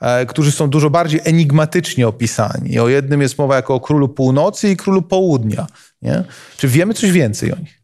E, 0.00 0.26
którzy 0.26 0.52
są 0.52 0.70
dużo 0.70 0.90
bardziej 0.90 1.20
enigmatycznie 1.24 2.08
opisani. 2.08 2.78
O 2.78 2.88
jednym 2.88 3.20
jest 3.22 3.38
mowa 3.38 3.56
jako 3.56 3.74
o 3.74 3.80
królu 3.80 4.08
północy 4.08 4.70
i 4.70 4.76
królu 4.76 5.02
południa. 5.02 5.66
Nie? 6.02 6.24
Czy 6.56 6.68
wiemy 6.68 6.94
coś 6.94 7.10
więcej 7.10 7.52
o 7.52 7.56
nich? 7.56 7.82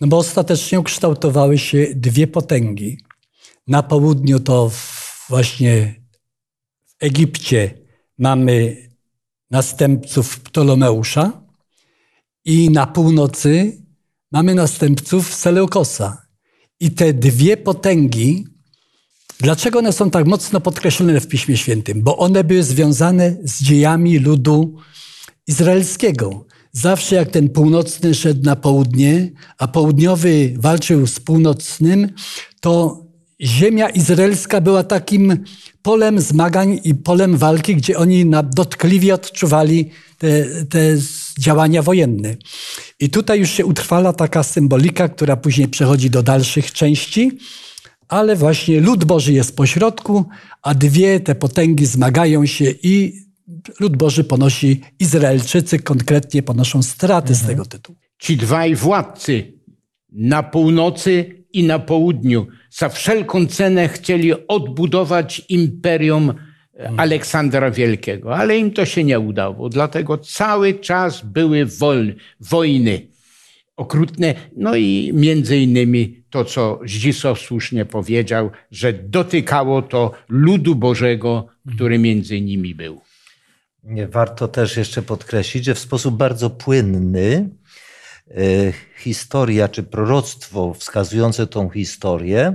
No 0.00 0.06
bo 0.06 0.18
ostatecznie 0.18 0.80
ukształtowały 0.80 1.58
się 1.58 1.86
dwie 1.94 2.26
potęgi. 2.26 2.98
Na 3.66 3.82
południu 3.82 4.40
to 4.40 4.70
właśnie 5.28 5.94
w 6.86 6.94
Egipcie 7.04 7.74
mamy 8.18 8.76
następców 9.50 10.40
Ptolomeusza 10.40 11.42
i 12.44 12.70
na 12.70 12.86
północy 12.86 13.82
mamy 14.32 14.54
następców 14.54 15.34
Seleukosa. 15.34 16.26
I 16.80 16.90
te 16.90 17.12
dwie 17.12 17.56
potęgi 17.56 18.46
Dlaczego 19.40 19.78
one 19.78 19.92
są 19.92 20.10
tak 20.10 20.26
mocno 20.26 20.60
podkreślone 20.60 21.20
w 21.20 21.28
Piśmie 21.28 21.56
Świętym? 21.56 22.02
Bo 22.02 22.16
one 22.16 22.44
były 22.44 22.62
związane 22.62 23.36
z 23.44 23.62
dziejami 23.62 24.18
ludu 24.18 24.76
izraelskiego. 25.46 26.46
Zawsze 26.72 27.16
jak 27.16 27.30
ten 27.30 27.48
północny 27.48 28.14
szedł 28.14 28.42
na 28.44 28.56
południe, 28.56 29.30
a 29.58 29.68
południowy 29.68 30.54
walczył 30.56 31.06
z 31.06 31.20
północnym, 31.20 32.08
to 32.60 33.02
ziemia 33.40 33.88
izraelska 33.88 34.60
była 34.60 34.84
takim 34.84 35.44
polem 35.82 36.20
zmagań 36.20 36.80
i 36.84 36.94
polem 36.94 37.36
walki, 37.36 37.76
gdzie 37.76 37.98
oni 37.98 38.30
dotkliwie 38.56 39.14
odczuwali 39.14 39.90
te, 40.18 40.44
te 40.66 40.96
działania 41.38 41.82
wojenne. 41.82 42.36
I 43.00 43.10
tutaj 43.10 43.40
już 43.40 43.50
się 43.50 43.66
utrwala 43.66 44.12
taka 44.12 44.42
symbolika, 44.42 45.08
która 45.08 45.36
później 45.36 45.68
przechodzi 45.68 46.10
do 46.10 46.22
dalszych 46.22 46.72
części 46.72 47.38
ale 48.10 48.36
właśnie 48.36 48.80
lud 48.80 49.04
Boży 49.04 49.32
jest 49.32 49.56
pośrodku, 49.56 50.24
a 50.62 50.74
dwie 50.74 51.20
te 51.20 51.34
potęgi 51.34 51.86
zmagają 51.86 52.46
się 52.46 52.64
i 52.82 53.12
lud 53.80 53.96
Boży 53.96 54.24
ponosi, 54.24 54.80
Izraelczycy 54.98 55.78
konkretnie 55.78 56.42
ponoszą 56.42 56.82
straty 56.82 57.32
mhm. 57.32 57.36
z 57.36 57.46
tego 57.46 57.64
tytułu. 57.64 57.98
Ci 58.18 58.36
dwaj 58.36 58.74
władcy 58.74 59.52
na 60.12 60.42
północy 60.42 61.44
i 61.52 61.64
na 61.64 61.78
południu 61.78 62.46
za 62.70 62.88
wszelką 62.88 63.46
cenę 63.46 63.88
chcieli 63.88 64.46
odbudować 64.48 65.42
imperium 65.48 66.32
mhm. 66.74 67.00
Aleksandra 67.00 67.70
Wielkiego, 67.70 68.36
ale 68.36 68.58
im 68.58 68.70
to 68.70 68.84
się 68.84 69.04
nie 69.04 69.20
udało. 69.20 69.68
Dlatego 69.68 70.18
cały 70.18 70.74
czas 70.74 71.24
były 71.24 71.66
wolny, 71.66 72.14
wojny 72.40 73.09
okrutne. 73.80 74.34
No 74.56 74.76
i 74.76 75.10
między 75.14 75.56
innymi 75.56 76.22
to, 76.30 76.44
co 76.44 76.80
Zdzisław 76.86 77.38
słusznie 77.38 77.84
powiedział, 77.84 78.50
że 78.70 78.92
dotykało 78.92 79.82
to 79.82 80.12
ludu 80.28 80.74
Bożego, 80.74 81.46
który 81.74 81.98
między 81.98 82.40
nimi 82.40 82.74
był. 82.74 83.00
Warto 84.08 84.48
też 84.48 84.76
jeszcze 84.76 85.02
podkreślić, 85.02 85.64
że 85.64 85.74
w 85.74 85.78
sposób 85.78 86.16
bardzo 86.16 86.50
płynny 86.50 87.50
e, 88.30 88.72
historia 88.98 89.68
czy 89.68 89.82
proroctwo 89.82 90.74
wskazujące 90.74 91.46
tą 91.46 91.70
historię 91.70 92.54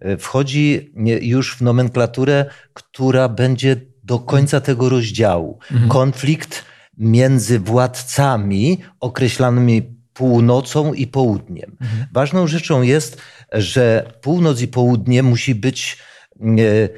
e, 0.00 0.16
wchodzi 0.16 0.92
już 1.20 1.56
w 1.56 1.62
nomenklaturę, 1.62 2.44
która 2.72 3.28
będzie 3.28 3.76
do 4.04 4.18
końca 4.18 4.60
tego 4.60 4.88
rozdziału. 4.88 5.58
Mhm. 5.72 5.88
Konflikt 5.90 6.64
między 6.98 7.58
władcami 7.58 8.78
określanymi 9.00 9.95
północą 10.16 10.94
i 10.94 11.06
południem. 11.06 11.76
Mhm. 11.80 12.06
Ważną 12.12 12.46
rzeczą 12.46 12.82
jest, 12.82 13.22
że 13.52 14.12
północ 14.20 14.60
i 14.60 14.68
południe 14.68 15.22
musi 15.22 15.54
być 15.54 15.98
e, 16.40 16.44
e, 16.44 16.88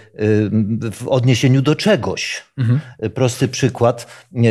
w 0.93 1.05
odniesieniu 1.09 1.63
do 1.63 1.77
czegoś. 1.77 2.45
Mhm. 2.59 2.81
Prosty 3.15 3.49
przykład. 3.49 4.07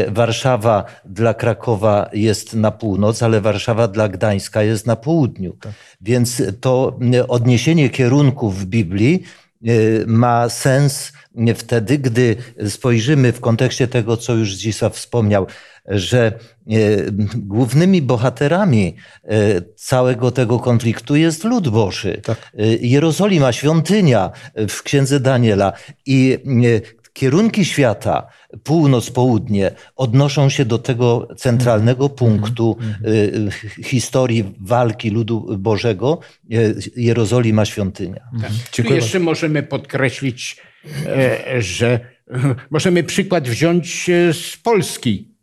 Warszawa 0.07 0.85
dla 1.05 1.33
Krakowa 1.33 2.09
jest 2.13 2.53
na 2.53 2.71
północ, 2.71 3.23
ale 3.23 3.41
Warszawa 3.41 3.87
dla 3.87 4.09
Gdańska 4.09 4.63
jest 4.63 4.87
na 4.87 4.95
południu. 4.95 5.57
Tak. 5.61 5.73
Więc 6.01 6.43
to 6.61 6.99
odniesienie 7.27 7.89
kierunków 7.89 8.59
w 8.59 8.65
Biblii 8.65 9.23
e, 9.63 9.69
ma 10.05 10.49
sens 10.49 11.11
wtedy, 11.55 11.97
gdy 11.97 12.35
spojrzymy 12.69 13.31
w 13.31 13.39
kontekście 13.39 13.87
tego, 13.87 14.17
co 14.17 14.33
już 14.33 14.55
Zdzisław 14.55 14.95
wspomniał, 14.95 15.47
że 15.87 16.25
e, 16.27 16.31
głównymi 17.35 18.01
bohaterami 18.01 18.95
e, 19.23 19.61
całego 19.75 20.31
tego 20.31 20.59
konfliktu 20.59 21.15
jest 21.15 21.43
lud 21.43 21.69
Boży. 21.69 22.21
Tak. 22.23 22.51
E, 22.59 22.65
Jerozolima, 22.67 23.51
świątynia 23.51 24.31
w 24.69 24.83
księdze 24.83 25.19
Daniela 25.19 25.73
i 26.05 26.37
kierunki 27.13 27.65
świata, 27.65 28.27
północ, 28.63 29.09
południe, 29.09 29.71
odnoszą 29.95 30.49
się 30.49 30.65
do 30.65 30.77
tego 30.77 31.27
centralnego 31.37 32.05
mhm. 32.05 32.17
punktu 32.17 32.77
mm. 32.79 33.49
historii 33.83 34.55
walki 34.59 35.09
ludu 35.09 35.57
Bożego, 35.57 36.19
Jerozolima, 36.95 37.65
świątynia. 37.65 38.21
Tak. 38.41 38.85
Tu 38.85 38.93
jeszcze 38.93 39.19
możemy 39.19 39.63
podkreślić, 39.63 40.57
że 41.59 41.99
możemy 42.69 43.03
przykład 43.03 43.49
wziąć 43.49 44.09
z 44.31 44.57
Polski 44.57 45.36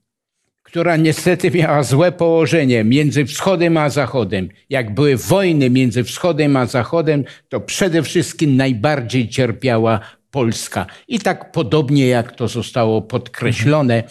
która 0.75 0.97
niestety 0.97 1.51
miała 1.51 1.83
złe 1.83 2.13
położenie 2.13 2.85
między 2.85 3.25
wschodem 3.25 3.77
a 3.77 3.91
zachodem. 3.91 4.49
Jak 4.71 4.95
były 4.95 5.17
wojny 5.17 5.71
między 5.71 6.05
wschodem 6.05 6.57
a 6.57 6.67
zachodem, 6.67 7.25
to 7.49 7.61
przede 7.61 8.03
wszystkim 8.03 8.57
najbardziej 8.57 9.29
cierpiała 9.29 10.01
Polska. 10.31 10.87
I 11.09 11.19
tak 11.19 11.53
podobnie 11.53 12.07
jak 12.07 12.33
to 12.33 12.49
zostało 12.49 13.03
podkreślone, 13.03 14.03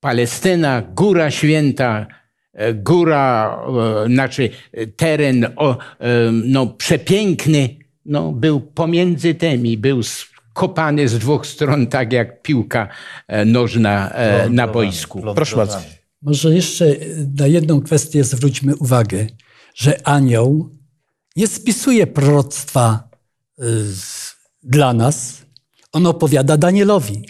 Palestyna, 0.00 0.82
Góra 0.94 1.30
Święta, 1.30 2.06
e, 2.52 2.74
góra, 2.74 3.58
e, 4.04 4.06
znaczy 4.06 4.50
teren 4.96 5.44
e, 5.44 5.50
no, 6.32 6.66
przepiękny, 6.66 7.76
no, 8.04 8.32
był 8.32 8.60
pomiędzy 8.60 9.34
tymi, 9.34 9.78
był 9.78 10.02
kopany 10.58 11.08
z 11.08 11.18
dwóch 11.18 11.46
stron, 11.46 11.86
tak 11.86 12.12
jak 12.12 12.42
piłka 12.42 12.88
e, 13.28 13.44
nożna 13.44 14.10
e, 14.10 14.50
na 14.50 14.68
boisku. 14.68 15.22
Proszę 15.34 15.56
bardzo. 15.56 15.78
Może 16.22 16.54
jeszcze 16.54 16.84
na 17.38 17.46
jedną 17.46 17.80
kwestię 17.80 18.24
zwróćmy 18.24 18.76
uwagę, 18.76 19.26
że 19.74 20.08
anioł 20.08 20.70
nie 21.36 21.46
spisuje 21.46 22.06
proroctwa 22.06 23.08
e, 23.58 23.62
dla 24.62 24.92
nas, 24.92 25.42
on 25.92 26.06
opowiada 26.06 26.56
Danielowi, 26.56 27.28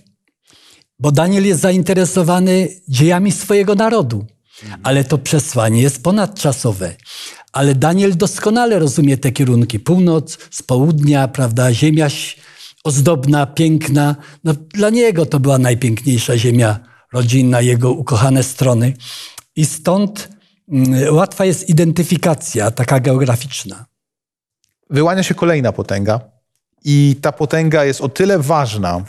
bo 0.99 1.13
Daniel 1.13 1.47
jest 1.47 1.61
zainteresowany 1.61 2.69
dziejami 2.89 3.33
swojego 3.33 3.75
narodu, 3.75 4.27
ale 4.83 5.05
to 5.05 5.19
przesłanie 5.19 5.83
jest 5.83 6.03
ponadczasowe. 6.03 6.95
Ale 7.53 7.75
Daniel 7.75 8.17
doskonale 8.17 8.79
rozumie 8.79 9.17
te 9.19 9.33
kierunki. 9.33 9.81
Północ, 9.81 10.39
z 10.51 10.63
południa, 10.63 11.29
prawda, 11.29 11.73
ziemia 11.73 12.09
ozdobna, 12.85 13.47
piękna. 13.47 14.17
No, 14.45 14.55
dla 14.55 14.91
niego 14.91 15.27
to 15.27 15.41
była 15.41 15.59
najpiękniejsza 15.59 16.39
ziemia 16.39 16.79
rodzinna, 17.13 17.61
jego 17.61 17.93
ukochane 17.93 18.43
strony. 18.43 18.93
I 19.57 19.67
stąd 19.67 20.29
mm, 20.69 21.15
łatwa 21.15 21.45
jest 21.45 21.69
identyfikacja 21.69 22.71
taka 22.71 23.01
geograficzna. 23.01 23.87
Wyłania 24.91 25.23
się 25.23 25.35
kolejna 25.35 25.73
potęga, 25.73 26.21
i 26.85 27.17
ta 27.23 27.33
potęga 27.33 27.85
jest 27.85 28.01
o 28.01 28.09
tyle 28.09 28.39
ważna, 28.39 29.05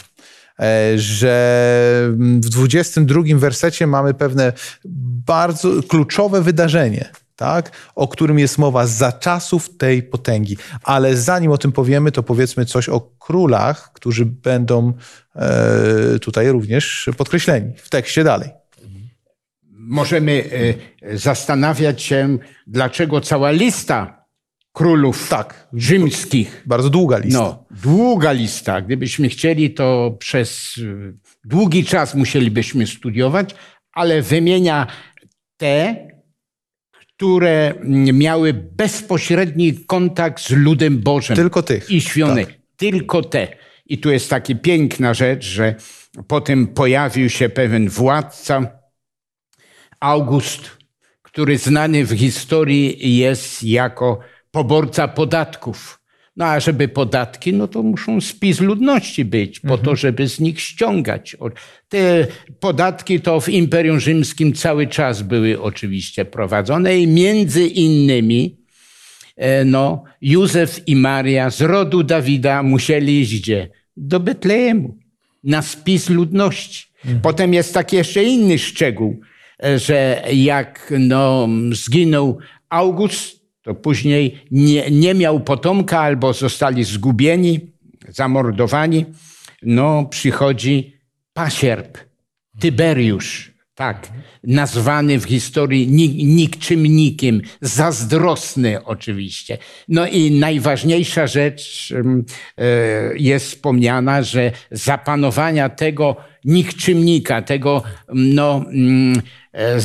e, 0.59 0.97
że 0.97 2.09
w 2.39 2.49
22 2.49 3.21
wersecie 3.35 3.87
mamy 3.87 4.13
pewne 4.13 4.53
bardzo 5.25 5.69
kluczowe 5.87 6.41
wydarzenie 6.41 7.09
tak, 7.39 7.71
o 7.95 8.07
którym 8.07 8.39
jest 8.39 8.57
mowa 8.57 8.87
za 8.87 9.11
czasów 9.11 9.77
tej 9.77 10.03
potęgi. 10.03 10.57
Ale 10.83 11.17
zanim 11.17 11.51
o 11.51 11.57
tym 11.57 11.71
powiemy, 11.71 12.11
to 12.11 12.23
powiedzmy 12.23 12.65
coś 12.65 12.89
o 12.89 12.99
królach, 12.99 13.93
którzy 13.93 14.25
będą 14.25 14.93
e, 15.35 16.19
tutaj 16.19 16.49
również 16.49 17.09
podkreśleni 17.17 17.73
w 17.77 17.89
tekście 17.89 18.23
dalej. 18.23 18.49
Możemy 19.71 20.43
e, 21.01 21.17
zastanawiać 21.17 22.01
się, 22.01 22.37
dlaczego 22.67 23.21
cała 23.21 23.51
lista 23.51 24.25
królów 24.73 25.29
tak. 25.29 25.67
rzymskich. 25.73 26.63
Bardzo 26.65 26.89
długa 26.89 27.17
lista. 27.17 27.39
No, 27.39 27.65
długa 27.83 28.31
lista. 28.31 28.81
Gdybyśmy 28.81 29.29
chcieli, 29.29 29.73
to 29.73 30.15
przez 30.19 30.75
e, 30.77 31.13
długi 31.43 31.85
czas 31.85 32.15
musielibyśmy 32.15 32.87
studiować, 32.87 33.55
ale 33.93 34.21
wymienia 34.21 34.87
te, 35.57 35.95
które 37.19 37.73
miały 38.13 38.53
bezpośredni 38.53 39.85
kontakt 39.85 40.43
z 40.43 40.49
ludem 40.49 40.99
Bożym. 40.99 41.35
Tylko 41.35 41.63
tych. 41.63 41.89
I 41.89 42.01
świątek. 42.01 42.47
Tak. 42.47 42.57
Tylko 42.77 43.21
te. 43.21 43.47
I 43.85 43.97
tu 43.97 44.11
jest 44.11 44.29
taka 44.29 44.55
piękna 44.55 45.13
rzecz, 45.13 45.45
że 45.45 45.75
potem 46.27 46.67
pojawił 46.67 47.29
się 47.29 47.49
pewien 47.49 47.89
władca, 47.89 48.79
August, 49.99 50.77
który 51.21 51.57
znany 51.57 52.05
w 52.05 52.17
historii 52.17 53.17
jest 53.17 53.63
jako 53.63 54.19
poborca 54.51 55.07
podatków. 55.07 55.98
No 56.37 56.45
a 56.45 56.59
żeby 56.59 56.87
podatki, 56.87 57.53
no 57.53 57.67
to 57.67 57.83
muszą 57.83 58.21
spis 58.21 58.59
ludności 58.59 59.25
być, 59.25 59.59
po 59.59 59.77
to, 59.77 59.95
żeby 59.95 60.27
z 60.27 60.39
nich 60.39 60.61
ściągać. 60.61 61.37
Te 61.89 62.27
podatki 62.59 63.21
to 63.21 63.41
w 63.41 63.49
Imperium 63.49 63.99
Rzymskim 63.99 64.53
cały 64.53 64.87
czas 64.87 65.21
były 65.21 65.61
oczywiście 65.61 66.25
prowadzone 66.25 66.99
i 66.99 67.07
między 67.07 67.67
innymi 67.67 68.57
e, 69.35 69.65
no, 69.65 70.03
Józef 70.21 70.87
i 70.87 70.95
Maria 70.95 71.49
z 71.49 71.61
rodu 71.61 72.03
Dawida 72.03 72.63
musieli 72.63 73.19
iść 73.19 73.39
gdzie? 73.39 73.69
Do 73.97 74.19
Betlejemu, 74.19 74.97
na 75.43 75.61
spis 75.61 76.09
ludności. 76.09 76.89
Potem 77.21 77.53
jest 77.53 77.73
taki 77.73 77.95
jeszcze 77.95 78.23
inny 78.23 78.59
szczegół, 78.59 79.19
e, 79.63 79.79
że 79.79 80.23
jak 80.33 80.93
no, 80.99 81.49
zginął 81.71 82.37
August, 82.69 83.38
to 83.61 83.75
później 83.75 84.39
nie, 84.51 84.91
nie 84.91 85.13
miał 85.13 85.39
potomka 85.39 85.99
albo 85.99 86.33
zostali 86.33 86.83
zgubieni, 86.83 87.59
zamordowani. 88.07 89.05
No, 89.63 90.05
przychodzi 90.05 90.93
pasierb, 91.33 91.97
Tyberiusz, 92.59 93.51
tak, 93.75 94.09
nazwany 94.43 95.19
w 95.19 95.23
historii 95.23 95.87
nikczymnikiem, 96.25 97.41
zazdrosny 97.61 98.85
oczywiście. 98.85 99.57
No 99.87 100.07
i 100.07 100.31
najważniejsza 100.31 101.27
rzecz 101.27 101.93
e, 102.57 102.63
jest 103.15 103.47
wspomniana, 103.47 104.23
że 104.23 104.51
zapanowania 104.71 105.69
tego 105.69 106.15
nikczymnika, 106.45 107.41
tego 107.41 107.83
no, 108.13 108.65
mm, 108.71 109.21
E, 109.53 109.79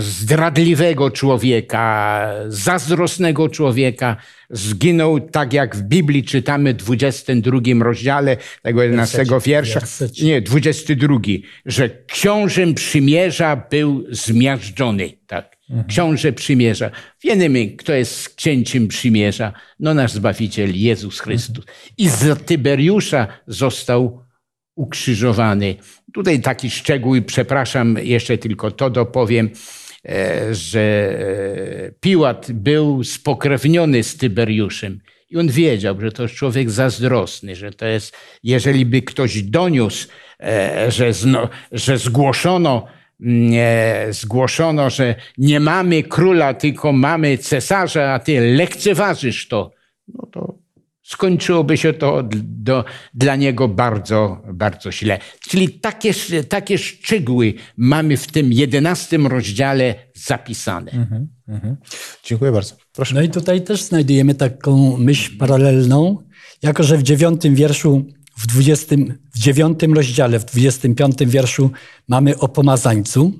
zdradliwego 0.00 1.10
człowieka, 1.10 2.26
zazdrosnego 2.48 3.48
człowieka, 3.48 4.16
zginął 4.50 5.20
tak 5.20 5.52
jak 5.52 5.76
w 5.76 5.82
Biblii 5.82 6.24
czytamy 6.24 6.74
w 6.74 6.76
22 6.76 7.60
rozdziale 7.80 8.36
tego 8.62 8.82
11 8.82 9.24
wiersza, 9.46 9.80
nie, 10.22 10.40
22, 10.40 11.18
że 11.66 11.90
książę 12.06 12.74
przymierza 12.74 13.56
był 13.70 14.04
zmiażdżony, 14.10 15.12
tak. 15.26 15.56
Mhm. 15.70 15.88
Książę 15.88 16.32
przymierza. 16.32 16.90
Wiemy, 17.24 17.66
kto 17.66 17.92
jest 17.92 18.34
księciem 18.34 18.88
przymierza. 18.88 19.52
No 19.80 19.94
nasz 19.94 20.12
Zbawiciel 20.12 20.72
Jezus 20.74 21.20
Chrystus. 21.20 21.64
I 21.98 22.08
z 22.08 22.44
Tyberiusza 22.44 23.26
został 23.46 24.24
ukrzyżowany. 24.74 25.76
Tutaj 26.14 26.40
taki 26.40 26.70
szczegół, 26.70 27.14
przepraszam, 27.26 27.96
jeszcze 28.02 28.38
tylko 28.38 28.70
to 28.70 28.90
dopowiem, 28.90 29.50
e, 30.08 30.54
że 30.54 30.80
e, 30.80 31.92
Piłat 32.00 32.52
był 32.52 33.04
spokrewniony 33.04 34.02
z 34.02 34.16
Tyberiuszem. 34.16 35.00
I 35.30 35.36
on 35.36 35.48
wiedział, 35.48 36.00
że 36.00 36.12
to 36.12 36.22
jest 36.22 36.34
człowiek 36.34 36.70
zazdrosny, 36.70 37.56
że 37.56 37.70
to 37.70 37.86
jest, 37.86 38.16
jeżeli 38.42 38.86
by 38.86 39.02
ktoś 39.02 39.42
doniósł, 39.42 40.08
e, 40.40 40.90
że, 40.90 41.12
zno, 41.12 41.48
że 41.72 41.98
zgłoszono, 41.98 42.86
nie, 43.20 44.06
zgłoszono, 44.10 44.90
że 44.90 45.14
nie 45.38 45.60
mamy 45.60 46.02
króla, 46.02 46.54
tylko 46.54 46.92
mamy 46.92 47.38
cesarza, 47.38 48.12
a 48.12 48.18
ty 48.18 48.54
lekceważysz 48.56 49.48
to, 49.48 49.72
no 50.08 50.26
to 50.32 50.59
skończyłoby 51.10 51.76
się 51.76 51.92
to 51.92 52.22
do, 52.42 52.84
dla 53.14 53.36
niego 53.36 53.68
bardzo, 53.68 54.42
bardzo 54.52 54.92
źle. 54.92 55.18
Czyli 55.48 55.68
takie, 55.68 56.14
takie 56.48 56.78
szczegóły 56.78 57.54
mamy 57.76 58.16
w 58.16 58.26
tym 58.26 58.52
jedenastym 58.52 59.26
rozdziale 59.26 59.94
zapisane. 60.14 60.90
Mhm, 60.90 61.28
mhm. 61.48 61.76
Dziękuję 62.24 62.52
bardzo. 62.52 62.74
Proszę. 62.92 63.14
No 63.14 63.22
i 63.22 63.28
tutaj 63.28 63.64
też 63.64 63.82
znajdujemy 63.82 64.34
taką 64.34 64.96
myśl 64.96 65.36
paralelną, 65.38 66.18
jako 66.62 66.82
że 66.82 66.98
w 66.98 67.02
dziewiątym 67.02 67.54
wierszu, 67.54 68.04
w, 68.36 68.46
dwudziestym, 68.46 69.18
w 69.34 69.38
dziewiątym 69.38 69.94
rozdziale, 69.94 70.38
w 70.38 70.44
dwudziestym 70.44 70.94
piątym 70.94 71.30
wierszu 71.30 71.70
mamy 72.08 72.38
o 72.38 72.48
pomazańcu. 72.48 73.32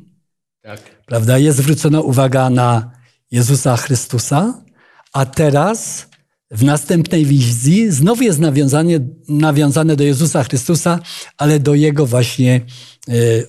Tak. 0.63 0.81
Prawda? 1.07 1.39
Jest 1.39 1.59
zwrócona 1.59 2.01
uwaga 2.01 2.51
na 2.51 2.91
Jezusa 3.31 3.77
Chrystusa, 3.77 4.65
a 5.13 5.27
teraz 5.27 6.10
w 6.51 6.65
następnej 6.65 7.25
wizji 7.25 7.91
znowu 7.91 8.23
jest 8.23 8.39
nawiązanie, 8.39 9.01
nawiązane 9.29 9.97
do 9.97 10.05
Jezusa 10.05 10.45
Chrystusa, 10.45 10.99
ale 11.37 11.61
do 11.61 11.75
Jego 11.75 12.07
właśnie 12.07 12.61
y, 13.09 13.47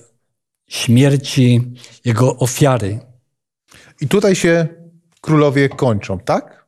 śmierci, 0.68 1.60
Jego 2.04 2.36
ofiary. 2.36 2.98
I 4.00 4.08
tutaj 4.08 4.34
się 4.34 4.68
królowie 5.20 5.68
kończą, 5.68 6.18
tak? 6.18 6.66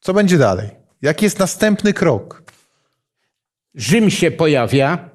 Co 0.00 0.14
będzie 0.14 0.38
dalej? 0.38 0.70
Jaki 1.02 1.24
jest 1.24 1.38
następny 1.38 1.92
krok? 1.92 2.42
Rzym 3.74 4.10
się 4.10 4.30
pojawia 4.30 5.10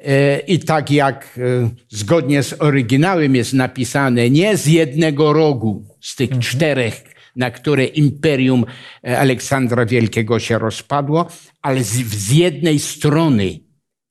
e, 0.00 0.38
i 0.38 0.58
tak 0.58 0.90
jak 0.90 1.38
e, 1.38 1.70
zgodnie 1.88 2.42
z 2.42 2.62
oryginałem 2.62 3.34
jest 3.34 3.52
napisane, 3.52 4.30
nie 4.30 4.56
z 4.56 4.66
jednego 4.66 5.32
rogu 5.32 5.84
z 6.00 6.16
tych 6.16 6.32
mhm. 6.32 6.42
czterech 6.42 7.13
na 7.36 7.50
które 7.50 7.84
imperium 7.84 8.64
e, 9.06 9.18
Aleksandra 9.18 9.86
Wielkiego 9.86 10.38
się 10.38 10.58
rozpadło, 10.58 11.28
ale 11.62 11.84
z, 11.84 11.92
z 11.92 12.30
jednej 12.32 12.78
strony, 12.78 13.60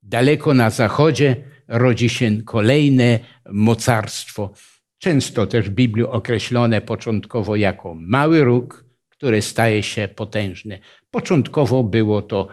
daleko 0.03 0.53
na 0.53 0.69
zachodzie, 0.69 1.36
rodzi 1.67 2.09
się 2.09 2.41
kolejne 2.45 3.19
mocarstwo. 3.49 4.53
Często 4.97 5.47
też 5.47 5.69
w 5.69 5.73
Biblii 5.73 6.05
określone 6.05 6.81
początkowo 6.81 7.55
jako 7.55 7.95
mały 7.95 8.43
róg, 8.43 8.86
który 9.09 9.41
staje 9.41 9.83
się 9.83 10.07
potężny. 10.15 10.79
Początkowo 11.12 11.83
było 11.83 12.21
to 12.21 12.47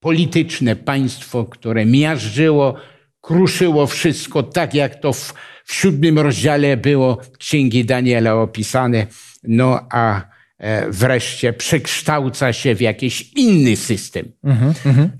polityczne 0.00 0.76
państwo, 0.76 1.44
które 1.44 1.86
miażdżyło, 1.86 2.74
kruszyło 3.20 3.86
wszystko, 3.86 4.42
tak 4.42 4.74
jak 4.74 5.00
to 5.00 5.12
w, 5.12 5.34
w 5.64 5.74
siódmym 5.74 6.18
rozdziale 6.18 6.76
było 6.76 7.18
Księgi 7.38 7.84
Daniela 7.84 8.34
opisane 8.34 9.06
no 9.42 9.86
a 9.90 10.20
e, 10.58 10.90
wreszcie 10.90 11.52
przekształca 11.52 12.52
się 12.52 12.74
w 12.74 12.80
jakiś 12.80 13.32
inny 13.32 13.76
system. 13.76 14.32
Mhm, 14.44 14.74
mhm. 14.86 15.10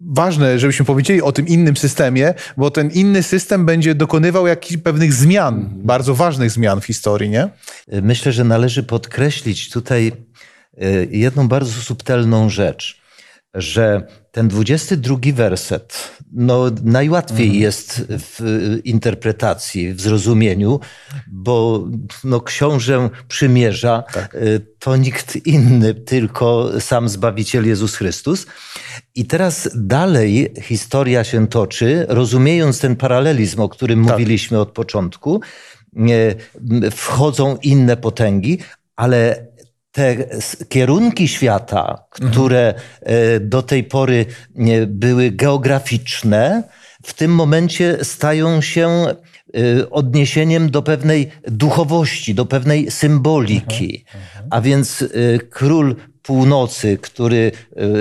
Ważne, 0.00 0.58
żebyśmy 0.58 0.86
powiedzieli 0.86 1.22
o 1.22 1.32
tym 1.32 1.48
innym 1.48 1.76
systemie, 1.76 2.34
bo 2.56 2.70
ten 2.70 2.90
inny 2.90 3.22
system 3.22 3.66
będzie 3.66 3.94
dokonywał 3.94 4.46
jakichś 4.46 4.82
pewnych 4.82 5.12
zmian, 5.12 5.54
mhm. 5.54 5.82
bardzo 5.82 6.14
ważnych 6.14 6.50
zmian 6.50 6.80
w 6.80 6.84
historii, 6.84 7.30
nie? 7.30 7.48
Myślę, 8.02 8.32
że 8.32 8.44
należy 8.44 8.82
podkreślić 8.82 9.70
tutaj 9.70 10.12
e, 10.78 11.04
jedną 11.10 11.48
bardzo 11.48 11.72
subtelną 11.72 12.48
rzecz 12.48 13.02
że 13.54 14.06
ten 14.32 14.48
22 14.48 15.16
werset 15.32 16.12
no, 16.32 16.64
najłatwiej 16.84 17.46
mhm. 17.46 17.62
jest 17.62 18.04
w 18.08 18.40
interpretacji, 18.84 19.94
w 19.94 20.00
zrozumieniu, 20.00 20.80
bo 21.32 21.84
no, 22.24 22.40
książę 22.40 23.10
przymierza 23.28 24.04
tak. 24.12 24.34
Y, 24.34 24.66
to 24.78 24.96
nikt 24.96 25.46
inny, 25.46 25.94
tylko 25.94 26.70
sam 26.80 27.08
Zbawiciel 27.08 27.66
Jezus 27.66 27.96
Chrystus. 27.96 28.46
I 29.14 29.24
teraz 29.24 29.68
dalej 29.74 30.52
historia 30.62 31.24
się 31.24 31.48
toczy, 31.48 32.06
rozumiejąc 32.08 32.80
ten 32.80 32.96
paralelizm, 32.96 33.60
o 33.60 33.68
którym 33.68 34.04
tak. 34.04 34.12
mówiliśmy 34.12 34.60
od 34.60 34.70
początku. 34.70 35.40
Y, 35.96 36.90
wchodzą 36.90 37.56
inne 37.62 37.96
potęgi, 37.96 38.58
ale 38.96 39.46
te 39.92 40.16
kierunki 40.68 41.28
świata, 41.28 42.04
które 42.10 42.74
e, 43.00 43.40
do 43.40 43.62
tej 43.62 43.84
pory 43.84 44.26
były 44.86 45.30
geograficzne, 45.30 46.62
w 47.02 47.14
tym 47.14 47.34
momencie 47.34 47.98
stają 48.02 48.60
się 48.60 48.88
e, 48.88 49.14
odniesieniem 49.90 50.70
do 50.70 50.82
pewnej 50.82 51.30
duchowości, 51.44 52.34
do 52.34 52.46
pewnej 52.46 52.90
symboliki. 52.90 54.04
A 54.50 54.60
więc 54.60 55.02
e, 55.02 55.06
król 55.38 55.96
północy, 56.22 56.98
który 56.98 57.52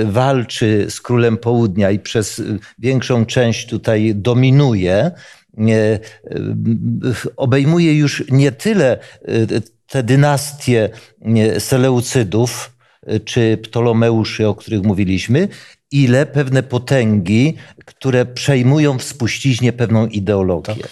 walczy 0.06 0.86
z 0.90 1.02
królem 1.02 1.38
południa 1.38 1.92
i 1.92 2.00
przez 2.00 2.42
większą 2.80 3.26
część 3.26 3.68
tutaj 3.68 4.14
dominuje, 4.16 5.12
obejmuje 7.38 7.98
już 7.98 8.24
nie 8.32 8.52
tyle 8.52 8.98
te 9.92 10.04
dynastie 10.04 10.90
Seleucydów 11.60 12.78
y, 13.14 13.20
czy 13.20 13.58
Ptolomeuszy, 13.64 14.48
o 14.48 14.56
których 14.56 14.84
mówiliśmy, 14.84 15.48
ile 15.92 16.26
pewne 16.26 16.64
potęgi, 16.64 17.56
które 17.86 18.26
przejmują 18.26 18.98
w 18.98 19.04
spuściźnie 19.04 19.74
pewną 19.74 20.08
ideologię. 20.08 20.76
Tak. 20.76 20.92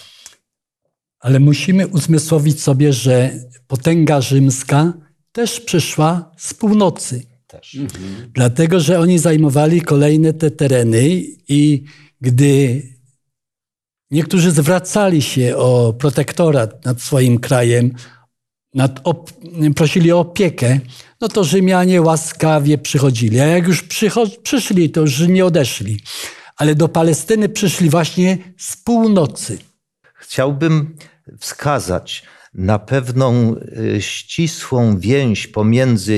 Ale 1.20 1.40
musimy 1.40 1.86
uzmysłowić 1.86 2.62
sobie, 2.62 2.92
że 2.92 3.30
potęga 3.66 4.20
rzymska 4.20 4.92
też 5.32 5.60
przyszła 5.60 6.32
z 6.36 6.54
północy. 6.54 7.22
Też. 7.46 7.78
Dlatego, 8.34 8.80
że 8.80 9.00
oni 9.00 9.18
zajmowali 9.18 9.80
kolejne 9.80 10.32
te 10.32 10.50
tereny 10.50 11.22
i 11.48 11.84
gdy 12.20 12.82
niektórzy 14.10 14.50
zwracali 14.50 15.22
się 15.22 15.56
o 15.56 15.92
protektorat 15.92 16.84
nad 16.84 17.02
swoim 17.02 17.38
krajem, 17.38 17.92
op- 18.76 19.32
prosili 19.74 20.12
o 20.12 20.20
opiekę, 20.20 20.80
no 21.20 21.28
to 21.28 21.44
Rzymianie 21.44 22.02
łaskawie 22.02 22.78
przychodzili. 22.78 23.40
A 23.40 23.46
jak 23.46 23.66
już 23.66 23.84
przyszli, 24.42 24.90
to 24.90 25.00
już 25.00 25.20
nie 25.28 25.44
odeszli. 25.44 26.00
Ale 26.56 26.74
do 26.74 26.88
Palestyny 26.88 27.48
przyszli 27.48 27.90
właśnie 27.90 28.38
z 28.58 28.76
północy. 28.76 29.58
Chciałbym 30.14 30.96
wskazać 31.38 32.22
na 32.54 32.78
pewną 32.78 33.56
y, 33.96 34.02
ścisłą 34.02 34.98
więź 34.98 35.46
pomiędzy 35.46 36.12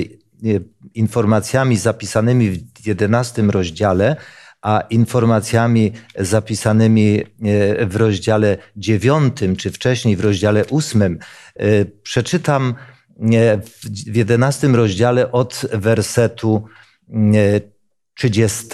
y, 0.44 0.64
informacjami 0.94 1.76
zapisanymi 1.76 2.50
w 2.50 2.58
XI 2.86 3.42
rozdziale, 3.48 4.16
a 4.62 4.80
informacjami 4.90 5.92
zapisanymi 6.18 7.20
y, 7.20 7.86
w 7.86 7.96
rozdziale 7.96 8.56
IX, 8.76 9.58
czy 9.58 9.70
wcześniej 9.70 10.16
w 10.16 10.20
rozdziale 10.20 10.64
VIII. 10.64 11.18
Y, 11.60 11.90
Przeczytam 12.02 12.74
y, 13.20 13.60
w 14.06 14.42
XI 14.42 14.66
rozdziale 14.66 15.32
od 15.32 15.66
wersetu 15.72 16.64
y, 17.08 17.72
30 18.14 18.66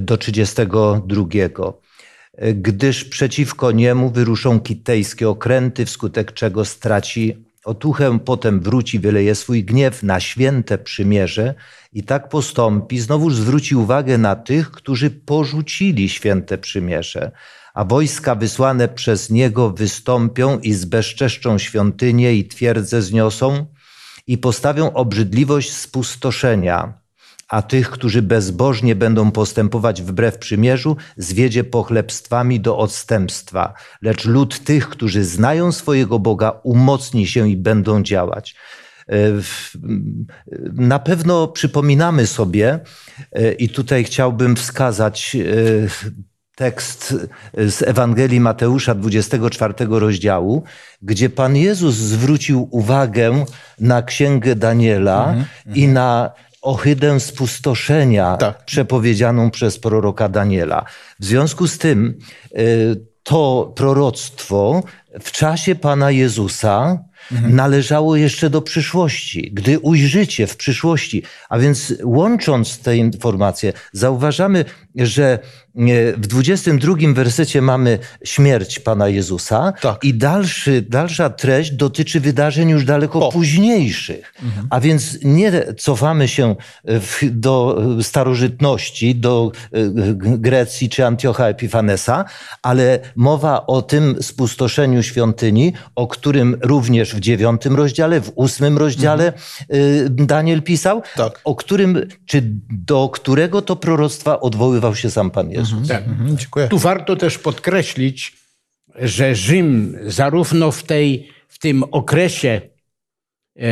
do 0.00 0.16
32 0.16 1.24
gdyż 2.54 3.04
przeciwko 3.04 3.72
niemu 3.72 4.10
wyruszą 4.10 4.60
kitejskie 4.60 5.28
okręty, 5.28 5.84
wskutek 5.86 6.32
czego 6.32 6.64
straci 6.64 7.45
otuchę, 7.66 8.18
potem 8.18 8.60
wróci, 8.60 8.98
wyleje 8.98 9.34
swój 9.34 9.64
gniew 9.64 10.02
na 10.02 10.20
święte 10.20 10.78
przymierze 10.78 11.54
i 11.92 12.02
tak 12.02 12.28
postąpi, 12.28 12.98
znowuż 12.98 13.34
zwróci 13.34 13.76
uwagę 13.76 14.18
na 14.18 14.36
tych, 14.36 14.70
którzy 14.70 15.10
porzucili 15.10 16.08
święte 16.08 16.58
przymierze, 16.58 17.30
a 17.74 17.84
wojska 17.84 18.34
wysłane 18.34 18.88
przez 18.88 19.30
niego 19.30 19.70
wystąpią 19.70 20.58
i 20.58 20.72
zbezczeszczą 20.72 21.58
świątynię 21.58 22.34
i 22.34 22.48
twierdzę 22.48 23.02
zniosą 23.02 23.66
i 24.26 24.38
postawią 24.38 24.92
obrzydliwość 24.92 25.72
spustoszenia, 25.72 27.05
a 27.48 27.62
tych, 27.62 27.90
którzy 27.90 28.22
bezbożnie 28.22 28.96
będą 28.96 29.30
postępować 29.30 30.02
wbrew 30.02 30.38
przymierzu, 30.38 30.96
zwiedzie 31.16 31.64
pochlebstwami 31.64 32.60
do 32.60 32.78
odstępstwa. 32.78 33.74
Lecz 34.02 34.24
lud 34.24 34.64
tych, 34.64 34.88
którzy 34.88 35.24
znają 35.24 35.72
swojego 35.72 36.18
Boga, 36.18 36.60
umocni 36.62 37.26
się 37.26 37.48
i 37.48 37.56
będą 37.56 38.02
działać. 38.02 38.54
E, 39.08 39.14
Na 40.72 40.98
pewno 40.98 41.48
przypominamy 41.48 42.26
sobie, 42.26 42.80
e, 43.32 43.52
i 43.52 43.68
tutaj 43.68 44.04
chciałbym 44.04 44.56
wskazać 44.56 45.36
e, 45.36 45.46
tekst 46.56 47.14
z 47.54 47.82
Ewangelii 47.82 48.40
Mateusza 48.40 48.94
24 48.94 49.74
rozdziału, 49.88 50.62
gdzie 51.02 51.30
Pan 51.30 51.56
Jezus 51.56 51.94
zwrócił 51.94 52.68
uwagę 52.70 53.44
na 53.80 54.02
księgę 54.02 54.54
Daniela 54.54 55.34
i 55.74 55.88
na 55.88 56.30
ohydę 56.66 57.20
spustoszenia 57.20 58.36
Tak. 58.36 58.64
przepowiedzianą 58.64 59.50
przez 59.50 59.78
proroka 59.78 60.28
Daniela. 60.28 60.84
W 61.20 61.24
związku 61.24 61.66
z 61.66 61.78
tym 61.78 62.18
y, 62.58 63.06
to 63.22 63.72
proroctwo 63.76 64.82
w 65.20 65.32
czasie 65.32 65.74
Pana 65.74 66.10
Jezusa 66.10 66.98
należało 67.30 68.16
jeszcze 68.16 68.50
do 68.50 68.62
przyszłości, 68.62 69.50
gdy 69.54 69.78
ujrzycie 69.78 70.46
w 70.46 70.56
przyszłości. 70.56 71.22
A 71.48 71.58
więc 71.58 71.94
łącząc 72.04 72.78
te 72.78 72.96
informacje, 72.96 73.72
zauważamy, 73.92 74.64
że 74.96 75.32
e, 75.32 76.12
w 76.12 76.26
22 76.26 76.94
wersecie 77.14 77.62
mamy 77.62 77.98
śmierć 78.24 78.78
Pana 78.78 79.08
Jezusa 79.08 79.72
Tak. 79.80 80.04
i 80.04 80.14
dalszy, 80.14 80.82
dalsza 80.88 81.30
treść 81.30 81.70
dotyczy 81.72 82.20
wydarzeń 82.20 82.68
już 82.68 82.84
daleko 82.84 83.28
późniejszych. 83.28 84.34
A 84.70 84.80
więc 84.80 85.18
nie 85.22 85.74
cofamy 85.78 86.28
się 86.28 86.56
w, 86.84 87.20
do 87.30 87.82
starożytności, 88.02 89.14
do 89.14 89.52
e, 89.72 89.78
Grecji 90.38 90.88
czy 90.88 91.06
Antiocha 91.06 91.46
Epifanesa, 91.48 92.24
ale 92.62 92.98
mowa 93.16 93.66
o 93.66 93.82
tym 93.82 94.16
spustoszeniu 94.22 95.02
świątyni, 95.02 95.72
o 95.94 96.06
którym 96.06 96.56
również 96.62 97.14
w 97.14 97.20
dziewiątym 97.20 97.76
rozdziale, 97.76 98.20
w 98.20 98.32
ósmym 98.34 98.78
rozdziale 98.78 99.32
y, 99.74 100.06
Daniel 100.10 100.62
pisał, 100.62 101.02
Tak. 101.16 101.40
o 101.44 101.54
którym, 101.54 102.06
czy 102.26 102.42
do 102.70 103.08
którego 103.08 103.62
to 103.62 103.76
proroctwa 103.76 104.40
się 104.94 105.10
sam 105.10 105.30
Pan 105.30 105.50
Jezus. 105.50 105.88
Tak. 105.88 106.08
Mhm, 106.08 106.38
dziękuję. 106.38 106.68
Tu 106.68 106.78
warto 106.78 107.16
też 107.16 107.38
podkreślić, 107.38 108.36
że 108.94 109.34
Rzym 109.34 109.98
zarówno 110.06 110.70
w, 110.70 110.82
tej, 110.82 111.28
w 111.48 111.58
tym 111.58 111.82
okresie 111.82 112.60
e, 113.56 113.62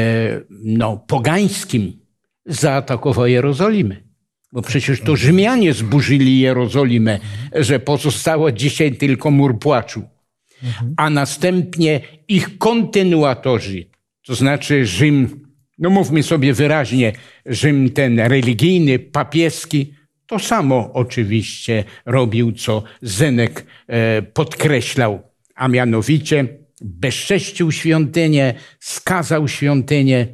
no, 0.51 0.97
pogańskim 0.97 1.93
zaatakował 2.47 3.27
Jerozolimę. 3.27 3.97
Bo 4.53 4.63
przecież 4.63 5.01
to 5.01 5.17
Rzymianie 5.17 5.73
zburzyli 5.73 6.41
Jerozolimę, 6.41 7.21
że 7.53 7.81
pozostało 7.81 8.53
dzisiaj 8.53 8.93
tylko 8.93 9.31
mur 9.31 9.59
płaczu. 9.59 10.03
A 10.97 11.11
następnie 11.11 12.01
ich 12.29 12.59
kontynuatorzy, 12.59 13.87
to 14.27 14.35
znaczy 14.35 14.87
Rzym, 14.87 15.49
no 15.79 15.91
mówmy 15.91 16.23
sobie 16.23 16.55
wyraźnie, 16.55 17.13
Rzym 17.47 17.91
ten 17.91 18.21
religijny, 18.21 18.99
papieski, 18.99 19.95
to 20.27 20.39
samo 20.39 20.91
oczywiście 20.93 21.85
robił, 22.07 22.53
co 22.53 22.83
Zenek 23.03 23.67
e, 23.87 24.23
podkreślał, 24.23 25.23
a 25.55 25.69
mianowicie 25.69 26.47
bezcześcił 26.81 27.73
świątynię, 27.73 28.55
skazał 28.81 29.49
świątynię, 29.49 30.27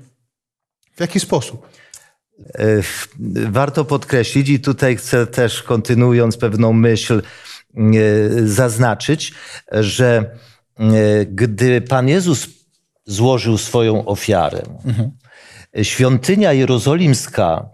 W 0.97 1.01
jaki 1.01 1.21
sposób? 1.21 1.69
E, 2.55 2.83
Warto 3.51 3.85
podkreślić, 3.85 4.49
i 4.49 4.61
tutaj 4.61 4.97
chcę 4.97 5.27
też, 5.27 5.63
kontynuując 5.63 6.37
pewną 6.37 6.73
myśl, 6.73 7.23
e, 7.23 7.83
zaznaczyć, 8.47 9.33
że 9.71 10.37
gdy 11.27 11.81
Pan 11.81 12.09
Jezus 12.09 12.49
złożył 13.07 13.59
swoją 13.59 14.05
ofiarę, 14.05 14.63
świątynia 15.83 16.53
jerozolimska 16.53 17.71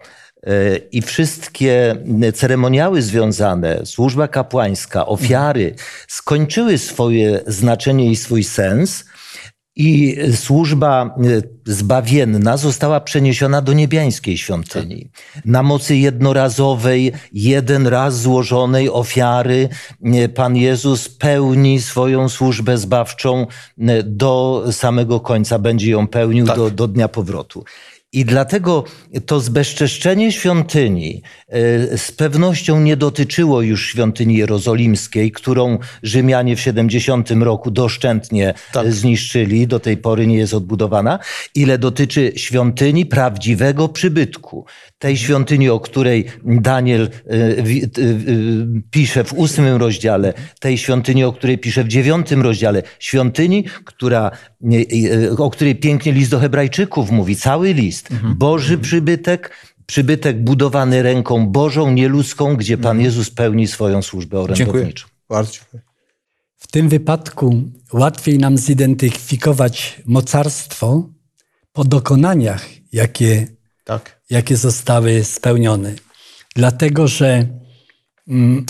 i 0.91 1.01
wszystkie 1.01 1.95
ceremoniały 2.33 3.01
związane, 3.01 3.81
służba 3.85 4.27
kapłańska, 4.27 5.05
ofiary 5.05 5.75
skończyły 6.07 6.77
swoje 6.77 7.41
znaczenie 7.47 8.11
i 8.11 8.15
swój 8.15 8.43
sens. 8.43 9.05
I 9.79 10.17
służba 10.35 11.05
e, 11.05 11.11
zbawienna 11.65 12.57
została 12.57 12.99
przeniesiona 13.01 13.61
do 13.61 13.73
niebiańskiej 13.73 14.37
świątyni. 14.37 15.09
Na 15.45 15.63
mocy 15.63 15.95
jednorazowej, 15.95 17.11
jeden 17.33 17.87
raz 17.87 18.21
złożonej 18.21 18.89
ofiary, 18.89 19.69
e, 20.03 20.29
Pan 20.29 20.55
Jezus 20.55 21.09
pełni 21.09 21.81
swoją 21.81 22.29
służbę 22.29 22.77
zbawczą 22.77 23.47
e, 23.79 24.03
do 24.03 24.63
samego 24.71 25.19
końca, 25.19 25.59
będzie 25.59 25.91
ją 25.91 26.07
pełnił 26.07 26.45
Tak. 26.45 26.55
do, 26.55 26.71
do 26.71 26.87
dnia 26.87 27.07
powrotu. 27.07 27.63
I 28.13 28.25
dlatego 28.25 28.83
to 29.25 29.39
zbezczeszczenie 29.39 30.31
świątyni 30.31 31.21
e, 31.47 31.97
z 31.97 32.11
pewnością 32.11 32.81
nie 32.81 32.97
dotyczyło 32.97 33.61
już 33.61 33.89
świątyni 33.89 34.37
jerozolimskiej, 34.37 35.31
którą 35.31 35.77
Rzymianie 36.03 36.55
w 36.55 36.61
70 36.61 37.31
roku 37.31 37.71
doszczętnie 37.71 38.53
Tak. 38.73 38.85
e, 38.85 38.91
zniszczyli, 38.91 39.67
do 39.67 39.79
tej 39.79 39.97
pory 39.97 40.27
nie 40.27 40.37
jest 40.37 40.53
odbudowana, 40.53 41.19
ile 41.55 41.77
dotyczy 41.77 42.31
świątyni 42.35 43.05
prawdziwego 43.05 43.89
przybytku. 43.89 44.65
Tej 44.99 45.17
świątyni, 45.17 45.69
o 45.69 45.79
której 45.79 46.25
Daniel 46.43 47.09
wi- 47.63 47.83
e, 47.83 47.85
e, 47.85 47.89
pisze 48.91 49.23
w 49.23 49.33
ósmym 49.33 49.75
rozdziale, 49.75 50.33
tej 50.59 50.77
świątyni, 50.77 51.23
o 51.23 51.33
której 51.33 51.57
pisze 51.57 51.83
w 51.83 51.87
dziewiątym 51.87 52.41
rozdziale, 52.41 52.83
świątyni, 52.99 53.63
która, 53.85 54.31
o 55.37 55.49
której 55.49 55.75
pięknie 55.75 56.11
list 56.11 56.31
do 56.31 56.39
Hebrajczyków 56.39 57.11
mówi, 57.11 57.35
cały 57.35 57.73
list. 57.73 58.09
Boży 58.35 58.77
przybytek, 58.77 59.51
przybytek 59.85 60.43
budowany 60.43 61.03
ręką 61.03 61.47
Bożą, 61.47 61.91
nieludzką, 61.91 62.55
gdzie 62.55 62.77
Pan 62.77 63.01
Jezus 63.01 63.29
pełni 63.29 63.67
swoją 63.67 64.01
służbę 64.01 64.37
Dziękuję. 64.53 64.65
orędowniczą. 64.69 65.07
Bardzo 65.29 65.51
dziękuję. 65.51 65.83
W 66.57 66.67
tym 66.67 66.89
wypadku 66.89 67.63
łatwiej 67.93 68.37
nam 68.37 68.57
zidentyfikować 68.57 70.01
mocarstwo 70.05 71.09
po 71.73 71.83
dokonaniach, 71.83 72.65
jakie, 72.93 73.47
Tak. 73.83 74.16
Jakie 74.29 74.57
zostały 74.57 75.23
spełnione. 75.23 75.95
Dlatego, 76.55 77.07
że 77.07 77.47
mm, 78.27 78.65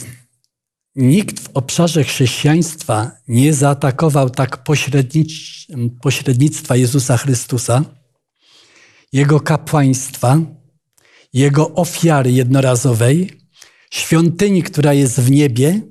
nikt 0.96 1.39
w 1.39 1.50
obszarze 1.54 2.04
chrześcijaństwa 2.04 3.12
nie 3.28 3.54
zaatakował 3.54 4.30
tak 4.30 4.63
pośrednictwa 6.02 6.76
Jezusa 6.76 7.17
Chrystusa, 7.17 7.84
Jego 9.13 9.39
kapłaństwa, 9.39 10.39
Jego 11.34 11.74
ofiary 11.74 12.32
jednorazowej, 12.32 13.41
świątyni, 13.91 14.63
która 14.63 14.93
jest 14.93 15.20
w 15.20 15.32
niebie, 15.32 15.82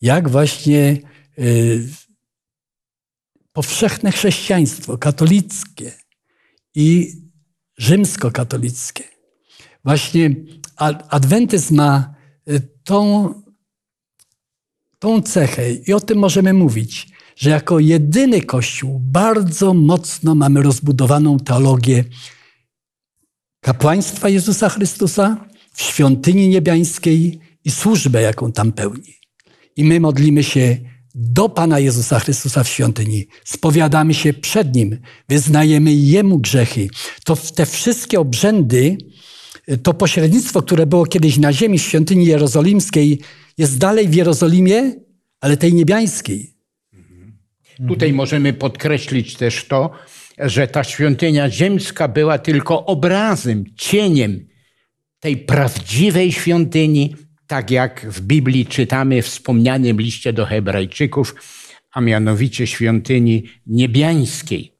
jak 0.00 0.28
właśnie 0.28 0.98
y, 1.38 1.88
powszechne 3.52 4.12
chrześcijaństwo 4.12 4.98
katolickie 4.98 5.92
i 6.74 7.12
rzymskokatolickie. 7.78 9.04
Właśnie 9.84 10.34
adwentyzm 11.08 11.74
ma 11.74 12.14
y, 12.48 12.60
tą, 12.84 13.34
tą 14.98 15.22
cechę 15.22 15.72
i 15.72 15.92
o 15.92 16.00
tym 16.00 16.18
możemy 16.18 16.52
mówić, 16.52 17.08
że 17.36 17.50
jako 17.50 17.78
jedyny 17.78 18.42
Kościół 18.42 19.00
bardzo 19.00 19.74
mocno 19.74 20.34
mamy 20.34 20.62
rozbudowaną 20.62 21.38
teologię 21.38 22.04
kapłaństwa 23.60 24.28
Jezusa 24.28 24.68
Chrystusa 24.68 25.46
w 25.72 25.82
świątyni 25.82 26.48
niebiańskiej 26.48 27.40
i 27.64 27.70
służbę, 27.70 28.22
jaką 28.22 28.52
tam 28.52 28.72
pełni. 28.72 29.14
I 29.76 29.84
my 29.84 30.00
modlimy 30.00 30.42
się 30.42 30.78
do 31.14 31.48
Pana 31.48 31.78
Jezusa 31.78 32.20
Chrystusa 32.20 32.64
w 32.64 32.68
świątyni. 32.68 33.26
Spowiadamy 33.44 34.14
się 34.14 34.32
przed 34.32 34.74
Nim, 34.74 34.98
wyznajemy 35.28 35.92
Jemu 35.92 36.38
grzechy. 36.38 36.88
To 37.24 37.36
te 37.36 37.66
wszystkie 37.66 38.20
obrzędy, 38.20 38.96
to 39.82 39.94
pośrednictwo, 39.94 40.62
które 40.62 40.86
było 40.86 41.06
kiedyś 41.06 41.38
na 41.38 41.52
ziemi 41.52 41.78
w 41.78 41.82
świątyni 41.82 42.26
jerozolimskiej, 42.26 43.20
jest 43.58 43.78
dalej 43.78 44.08
w 44.08 44.14
Jerozolimie, 44.14 44.92
ale 45.40 45.56
tej 45.56 45.74
niebiańskiej. 45.74 46.54
Tutaj 47.88 48.12
możemy 48.12 48.52
podkreślić 48.52 49.36
też 49.36 49.64
to, 49.64 49.90
że 50.38 50.68
ta 50.68 50.84
świątynia 50.84 51.50
ziemska 51.50 52.08
była 52.08 52.38
tylko 52.38 52.86
obrazem, 52.86 53.64
cieniem 53.76 54.46
tej 55.20 55.36
prawdziwej 55.36 56.32
świątyni, 56.32 57.16
tak 57.46 57.70
jak 57.70 58.06
w 58.10 58.20
Biblii 58.20 58.66
czytamy 58.66 59.22
w 59.22 59.26
wspomnianym 59.26 60.00
liście 60.00 60.32
do 60.32 60.46
Hebrajczyków, 60.46 61.34
a 61.92 62.00
mianowicie 62.00 62.66
świątyni 62.66 63.44
niebiańskiej. 63.66 64.74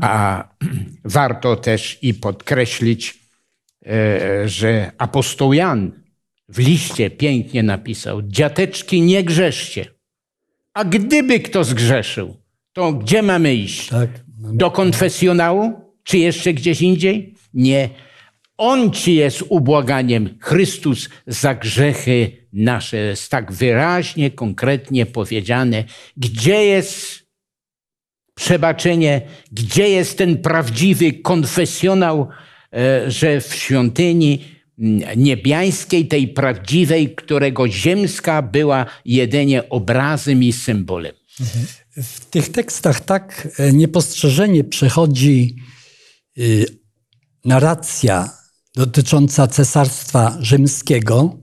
A 0.00 0.44
warto 1.04 1.56
też 1.56 1.98
i 2.02 2.14
podkreślić, 2.14 3.20
e, 3.86 4.48
że 4.48 4.92
apostoł 4.98 5.52
Jan 5.52 5.92
w 6.48 6.58
liście 6.58 7.10
pięknie 7.10 7.62
napisał: 7.62 8.22
Dziateczki, 8.22 9.02
nie 9.02 9.24
grzeszcie. 9.24 9.86
A 10.74 10.84
gdyby 10.84 11.40
kto 11.40 11.64
zgrzeszył, 11.64 12.36
to 12.72 12.92
gdzie 12.92 13.22
mamy 13.22 13.54
iść? 13.54 13.88
Tak, 13.88 14.10
mamy... 14.38 14.56
Do 14.56 14.70
konfesjonału? 14.70 15.72
Czy 16.04 16.18
jeszcze 16.18 16.54
gdzieś 16.54 16.82
indziej? 16.82 17.34
Nie. 17.54 17.88
On 18.56 18.90
ci 18.90 19.14
jest 19.14 19.42
ubłaganiem, 19.48 20.38
Chrystus 20.40 21.08
za 21.26 21.54
grzechy 21.54 22.46
nasze. 22.52 22.96
Jest 22.96 23.30
tak 23.30 23.52
wyraźnie, 23.52 24.30
konkretnie 24.30 25.06
powiedziane, 25.06 25.84
gdzie 26.16 26.64
jest 26.64 27.24
przebaczenie, 28.34 29.22
gdzie 29.52 29.88
jest 29.88 30.18
ten 30.18 30.38
prawdziwy 30.38 31.12
konfesjonał, 31.12 32.28
e, 32.72 33.10
że 33.10 33.40
w 33.40 33.54
świątyni 33.54 34.44
niebiańskiej, 35.16 36.08
tej 36.08 36.28
prawdziwej, 36.28 37.14
którego 37.14 37.68
ziemska 37.68 38.42
była 38.42 38.86
jedynie 39.04 39.68
obrazem 39.68 40.42
i 40.42 40.52
symbolem. 40.52 41.14
W 41.96 42.24
tych 42.24 42.48
tekstach 42.48 43.00
tak 43.00 43.48
e, 43.58 43.72
niepostrzeżenie 43.72 44.64
przechodzi 44.64 45.56
y, 46.38 46.64
narracja 47.44 48.43
dotycząca 48.76 49.46
Cesarstwa 49.46 50.36
Rzymskiego 50.40 51.36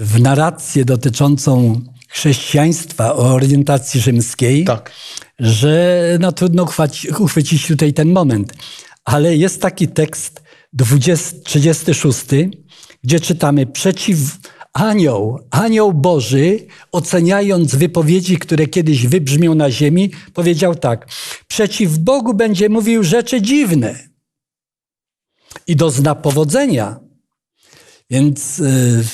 w 0.00 0.20
narrację 0.20 0.84
dotyczącą 0.84 1.80
chrześcijaństwa 2.08 3.14
o 3.14 3.34
orientacji 3.34 4.00
rzymskiej, 4.00 4.64
tak. 4.64 4.92
że 5.38 6.02
no, 6.20 6.32
trudno 6.32 6.68
uchwycić 7.18 7.66
tutaj 7.66 7.92
ten 7.92 8.12
moment. 8.12 8.52
Ale 9.04 9.36
jest 9.36 9.62
taki 9.62 9.88
tekst 9.88 10.42
20, 10.72 11.36
36, 11.44 12.20
gdzie 13.04 13.20
czytamy 13.20 13.66
przeciw 13.66 14.18
anioł, 14.72 15.38
anioł 15.50 15.92
Boży, 15.92 16.66
oceniając 16.92 17.74
wypowiedzi, 17.74 18.38
które 18.38 18.66
kiedyś 18.66 19.06
wybrzmią 19.06 19.54
na 19.54 19.70
ziemi, 19.70 20.10
powiedział 20.34 20.74
tak: 20.74 21.06
Przeciw 21.48 21.98
Bogu 21.98 22.34
będzie 22.34 22.68
mówił 22.68 23.02
rzeczy 23.02 23.42
dziwne 23.42 24.15
i 25.66 25.76
dozna 25.76 26.14
powodzenia. 26.14 27.00
Więc 28.10 28.58
y, 28.58 29.04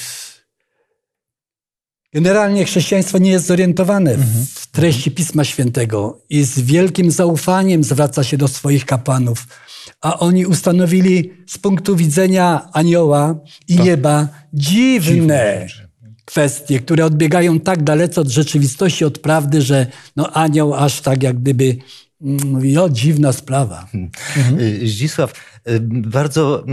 generalnie 2.12 2.64
chrześcijaństwo 2.64 3.18
nie 3.18 3.30
jest 3.30 3.46
zorientowane 3.46 4.16
w 4.54 4.66
treści 4.66 5.10
Pisma 5.10 5.44
Świętego 5.44 6.22
i 6.30 6.44
z 6.44 6.60
wielkim 6.60 7.10
zaufaniem 7.10 7.84
zwraca 7.84 8.24
się 8.24 8.36
do 8.36 8.48
swoich 8.48 8.86
kapłanów, 8.86 9.46
a 10.00 10.18
oni 10.18 10.46
ustanowili 10.46 11.32
z 11.46 11.58
punktu 11.58 11.96
widzenia 11.96 12.68
anioła 12.72 13.34
i 13.68 13.76
tak. 13.76 13.86
nieba 13.86 14.28
dziwne 14.52 15.66
kwestie, 16.24 16.80
które 16.80 17.04
odbiegają 17.04 17.60
tak 17.60 17.82
dalece 17.82 18.20
od 18.20 18.28
rzeczywistości, 18.28 19.04
od 19.04 19.18
prawdy, 19.18 19.62
że 19.62 19.86
no 20.16 20.32
anioł 20.32 20.74
aż 20.74 21.00
tak 21.00 21.22
jak 21.22 21.38
gdyby 21.38 21.76
mówi, 22.22 22.78
o 22.78 22.88
dziwna 22.88 23.32
sprawa. 23.32 23.88
Mhm. 23.94 24.86
Zdzisław, 24.88 25.32
bardzo 25.90 26.64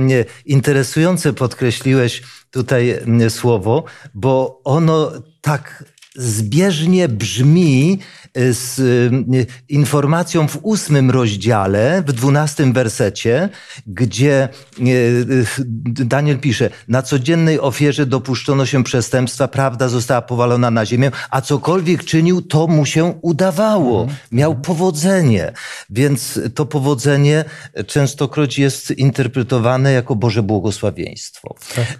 interesujące 0.45 1.33
podkreśliłeś 1.33 2.21
tutaj 2.51 2.99
słowo, 3.29 3.83
bo 4.13 4.61
ono 4.63 5.11
tak 5.41 5.83
zbieżnie 6.15 7.09
brzmi 7.09 7.99
y, 8.37 8.53
z 8.53 8.79
y, 8.79 9.45
informacją 9.69 10.47
w 10.47 10.59
ósmym 10.61 11.11
rozdziale, 11.11 12.03
w 12.07 12.13
dwunastym 12.13 12.73
wersecie, 12.73 13.49
gdzie 13.87 14.49
y, 14.79 15.45
Daniel 15.85 16.39
pisze, 16.39 16.69
na 16.87 17.01
codziennej 17.01 17.59
ofierze 17.59 18.05
dopuszczono 18.05 18.65
się 18.65 18.83
przestępstwa, 18.83 19.47
prawda 19.47 19.87
została 19.87 20.21
powalona 20.21 20.71
na 20.71 20.85
ziemię, 20.85 21.11
a 21.29 21.41
cokolwiek 21.41 22.03
czynił, 22.03 22.41
to 22.41 22.67
mu 22.67 22.85
się 22.85 23.19
udawało. 23.21 24.01
Mhm. 24.01 24.19
Miał 24.31 24.55
powodzenie. 24.55 25.53
Więc 25.89 26.39
to 26.55 26.65
powodzenie 26.65 27.45
częstokroć 27.87 28.59
jest 28.59 28.91
interpretowane 28.91 29.91
jako 29.91 30.15
Boże 30.15 30.43
błogosławieństwo. 30.43 31.55
Tak. 31.75 31.97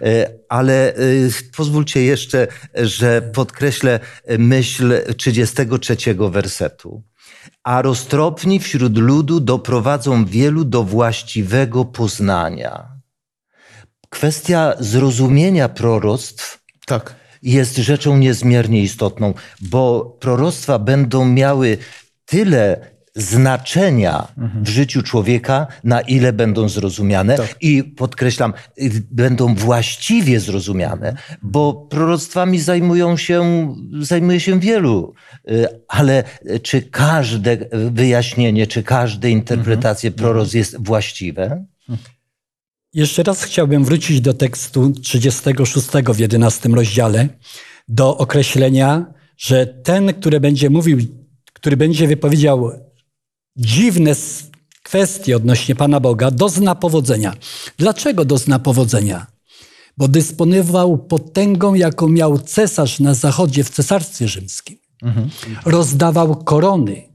Ale 0.50 0.94
pozwólcie 1.56 2.02
jeszcze, 2.04 2.46
że 2.74 3.22
podkreślę 3.22 4.00
myśl 4.38 5.14
33 5.16 5.96
wersetu. 6.30 7.02
A 7.64 7.82
roztropni 7.82 8.60
wśród 8.60 8.98
ludu 8.98 9.40
doprowadzą 9.40 10.24
wielu 10.24 10.64
do 10.64 10.84
właściwego 10.84 11.84
poznania. 11.84 12.88
Kwestia 14.08 14.74
zrozumienia 14.78 15.68
proroctw 15.68 16.64
tak. 16.86 17.14
jest 17.42 17.76
rzeczą 17.76 18.16
niezmiernie 18.16 18.82
istotną, 18.82 19.34
bo 19.60 20.16
proroctwa 20.20 20.78
będą 20.78 21.24
miały 21.24 21.78
tyle 22.24 22.90
znaczenia 23.14 24.28
w 24.62 24.68
życiu 24.68 25.02
człowieka, 25.02 25.66
na 25.84 26.00
ile 26.00 26.32
będą 26.32 26.68
zrozumiane 26.68 27.36
tak. 27.36 27.56
i 27.60 27.84
podkreślam, 27.84 28.52
będą 29.10 29.54
właściwie 29.54 30.40
zrozumiane, 30.40 31.16
bo 31.42 31.74
proroctwami 31.74 32.60
zajmują 32.60 33.16
się, 33.16 33.68
zajmuje 34.00 34.40
się 34.40 34.60
wielu, 34.60 35.14
y, 35.50 35.66
ale 35.88 36.24
czy 36.62 36.82
każde 36.82 37.58
wyjaśnienie, 37.72 38.66
czy 38.66 38.82
każda 38.82 39.28
interpretacja 39.28 40.08
mhm. 40.08 40.24
proroc 40.24 40.54
jest 40.54 40.84
właściwe? 40.84 41.64
Jeszcze 42.94 43.22
raz 43.22 43.42
chciałbym 43.42 43.84
wrócić 43.84 44.20
do 44.20 44.34
tekstu 44.34 44.92
36 44.92 45.88
w 46.14 46.18
11 46.18 46.68
rozdziale, 46.68 47.28
do 47.88 48.16
określenia, 48.16 49.12
że 49.36 49.66
ten, 49.66 50.14
który 50.14 50.40
będzie 50.40 50.70
mówił, 50.70 50.98
który 51.52 51.76
będzie 51.76 52.08
wypowiedział 52.08 52.70
dziwne 53.56 54.14
kwestie 54.82 55.36
odnośnie 55.36 55.74
Pana 55.74 56.00
Boga, 56.00 56.30
dozna 56.30 56.74
powodzenia. 56.74 57.34
Dlaczego 57.78 58.24
dozna 58.24 58.58
powodzenia? 58.58 59.26
Bo 59.96 60.08
dysponował 60.08 60.98
potęgą, 60.98 61.74
jaką 61.74 62.08
miał 62.08 62.38
cesarz 62.38 63.00
na 63.00 63.14
zachodzie 63.14 63.64
w 63.64 63.70
cesarstwie 63.70 64.28
rzymskim. 64.28 64.78
Mhm. 65.02 65.30
Rozdawał 65.64 66.36
korony. 66.36 67.10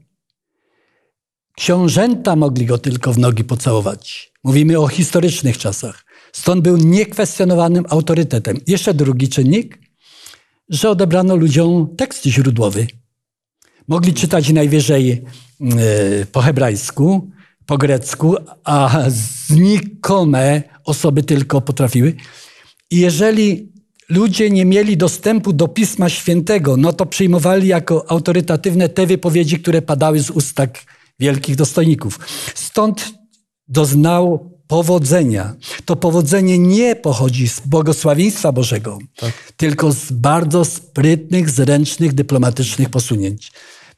Książęta 1.56 2.36
mogli 2.36 2.66
go 2.66 2.78
tylko 2.78 3.12
w 3.12 3.18
nogi 3.18 3.44
pocałować. 3.44 4.32
Mówimy 4.44 4.78
o 4.78 4.88
historycznych 4.88 5.58
czasach. 5.58 6.04
Stąd 6.32 6.62
był 6.62 6.76
niekwestionowanym 6.76 7.84
autorytetem. 7.88 8.60
Jeszcze 8.66 8.94
drugi 8.94 9.28
czynnik, 9.28 9.78
że 10.68 10.90
odebrano 10.90 11.36
ludziom 11.36 11.96
tekst 11.96 12.24
źródłowy. 12.24 12.86
Mogli 13.88 14.14
czytać 14.14 14.52
najwyżej 14.52 15.10
e, 15.12 16.26
po 16.32 16.40
hebrajsku, 16.40 17.30
po 17.66 17.78
grecku, 17.78 18.34
a 18.64 19.04
znikome 19.48 20.62
osoby 20.84 21.22
tylko 21.22 21.60
potrafiły. 21.60 22.14
I 22.90 22.98
jeżeli 22.98 23.72
ludzie 24.08 24.50
nie 24.50 24.64
mieli 24.64 24.96
dostępu 24.96 25.52
do 25.52 25.68
Pisma 25.68 26.08
Świętego, 26.08 26.76
no 26.76 26.92
to 26.92 27.06
przyjmowali 27.06 27.68
jako 27.68 28.10
autorytatywne 28.10 28.88
te 28.88 29.06
wypowiedzi, 29.06 29.58
które 29.60 29.82
padały 29.82 30.20
z 30.20 30.30
ust 30.30 30.54
tak 30.54 30.84
wielkich 31.20 31.56
dostojników. 31.56 32.18
Stąd 32.54 33.14
doznał 33.68 34.50
powodzenia. 34.66 35.54
To 35.84 35.96
powodzenie 35.96 36.58
nie 36.58 36.96
pochodzi 36.96 37.48
z 37.48 37.60
błogosławieństwa 37.60 38.52
Bożego, 38.52 38.98
tak. 39.16 39.52
tylko 39.56 39.92
z 39.92 40.12
bardzo 40.12 40.64
sprytnych, 40.64 41.50
zręcznych, 41.50 42.12
dyplomatycznych 42.12 42.90
posunięć. 42.90 43.52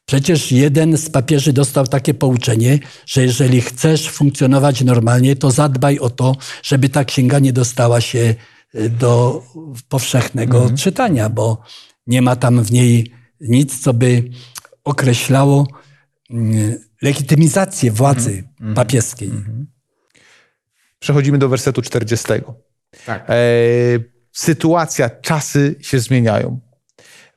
Przecież 0.08 0.52
jeden 0.52 0.96
z 0.96 1.10
papieży 1.10 1.52
dostał 1.52 1.86
takie 1.86 2.14
pouczenie, 2.14 2.78
że 3.06 3.22
jeżeli 3.22 3.60
chcesz 3.60 4.10
funkcjonować 4.10 4.84
normalnie, 4.84 5.36
to 5.36 5.50
zadbaj 5.50 5.98
o 5.98 6.10
to, 6.10 6.36
żeby 6.62 6.88
ta 6.88 7.04
księga 7.04 7.38
nie 7.38 7.52
dostała 7.52 8.00
się 8.00 8.34
y, 8.74 8.90
do 8.90 9.42
powszechnego 9.88 10.58
mhm. 10.58 10.76
czytania, 10.76 11.28
bo 11.28 11.62
nie 12.06 12.22
ma 12.22 12.36
tam 12.36 12.62
w 12.64 12.72
niej 12.72 13.12
nic, 13.40 13.80
co 13.80 13.94
by 13.94 14.24
określało 14.84 15.66
y, 16.30 16.80
legitymizację 17.02 17.92
władzy 17.92 18.30
mhm. 18.30 18.46
mhm. 18.58 18.74
papieskiej. 18.74 19.28
Mhm. 19.28 19.66
Przechodzimy 20.98 21.38
do 21.38 21.48
wersetu 21.48 21.82
40. 21.82 22.26
Tak. 23.06 23.30
E, 23.30 23.34
sytuacja, 24.32 25.10
czasy 25.10 25.76
się 25.80 26.00
zmieniają. 26.00 26.67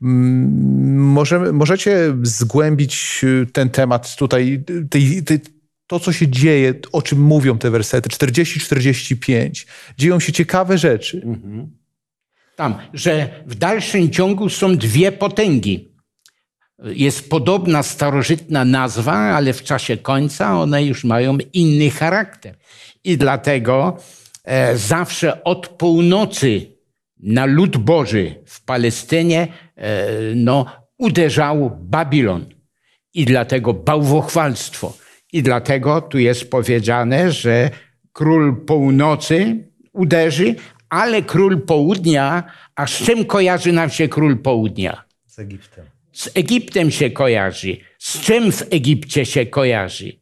Możemy, 0.02 1.54
możecie 1.54 2.16
zgłębić 2.24 3.26
ten 3.54 3.70
temat 3.70 4.16
tutaj, 4.16 4.64
tej, 4.90 5.24
tej, 5.24 5.40
to 5.88 6.00
co 6.00 6.14
się 6.14 6.28
dzieje, 6.28 6.74
o 6.92 7.02
czym 7.02 7.22
mówią 7.22 7.58
te 7.58 7.72
wersety, 7.72 8.10
40-45. 8.10 9.68
Dzieją 9.98 10.20
się 10.20 10.32
ciekawe 10.32 10.78
rzeczy. 10.78 11.22
Mhm. 11.26 11.70
Tam, 12.56 12.76
że 12.94 13.44
w 13.48 13.56
dalszym 13.56 14.10
ciągu 14.10 14.50
są 14.50 14.78
dwie 14.78 15.12
potęgi. 15.12 15.92
Jest 16.84 17.30
podobna 17.30 17.84
starożytna 17.84 18.66
nazwa, 18.66 19.14
ale 19.14 19.54
w 19.54 19.64
czasie 19.64 19.98
końca 19.98 20.60
one 20.60 20.86
już 20.86 21.04
mają 21.04 21.38
inny 21.54 21.90
charakter. 21.90 22.58
I 23.04 23.18
dlatego 23.18 23.98
e, 24.44 24.78
zawsze 24.78 25.44
od 25.44 25.68
północy 25.68 26.72
na 27.22 27.46
lud 27.46 27.78
Boży 27.78 28.36
w 28.46 28.66
Palestynie 28.66 29.48
e, 29.76 30.08
no, 30.36 30.66
uderzał 30.98 31.78
Babilon. 31.82 32.46
I 33.14 33.26
dlatego 33.26 33.74
bałwochwalstwo. 33.74 34.98
I 35.34 35.44
dlatego 35.44 36.02
tu 36.02 36.20
jest 36.20 36.50
powiedziane, 36.52 37.32
że 37.32 37.70
król 38.14 38.66
północy 38.66 39.68
uderzy, 39.94 40.56
ale 40.90 41.22
król 41.22 41.62
południa, 41.62 42.44
a 42.76 42.88
z 42.88 42.92
czym 42.92 43.26
kojarzy 43.26 43.72
nam 43.72 43.90
się 43.90 44.08
król 44.08 44.38
południa? 44.38 45.04
Z 45.26 45.40
Egiptem. 45.40 45.86
Z 46.14 46.30
Egiptem 46.38 46.92
się 46.92 47.10
kojarzy. 47.10 47.78
Z 48.00 48.20
czym 48.20 48.52
w 48.52 48.68
Egipcie 48.72 49.26
się 49.26 49.46
kojarzy? 49.46 50.14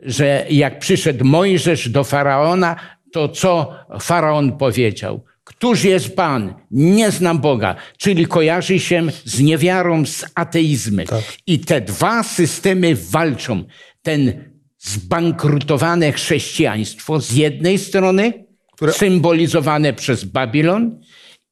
Że 0.00 0.46
jak 0.50 0.78
przyszedł 0.78 1.24
Mojżesz 1.24 1.88
do 1.88 2.04
faraona, 2.04 2.76
to 3.12 3.28
co 3.28 3.74
faraon 4.00 4.58
powiedział? 4.58 5.24
Któż 5.44 5.84
jest 5.84 6.16
Pan? 6.16 6.54
Nie 6.70 7.10
znam 7.10 7.38
Boga. 7.38 7.76
Czyli 7.98 8.26
kojarzy 8.26 8.80
się 8.80 9.06
z 9.24 9.40
niewiarą, 9.40 10.06
z 10.06 10.24
ateizmem. 10.34 11.06
Tak. 11.06 11.22
I 11.46 11.58
te 11.58 11.80
dwa 11.80 12.22
systemy 12.22 12.96
walczą. 12.96 13.64
Ten 14.02 14.50
zbankrutowane 14.78 16.12
chrześcijaństwo 16.12 17.20
z 17.20 17.32
jednej 17.32 17.78
strony, 17.78 18.46
Które... 18.72 18.92
symbolizowane 18.92 19.92
przez 19.92 20.24
Babilon, 20.24 21.00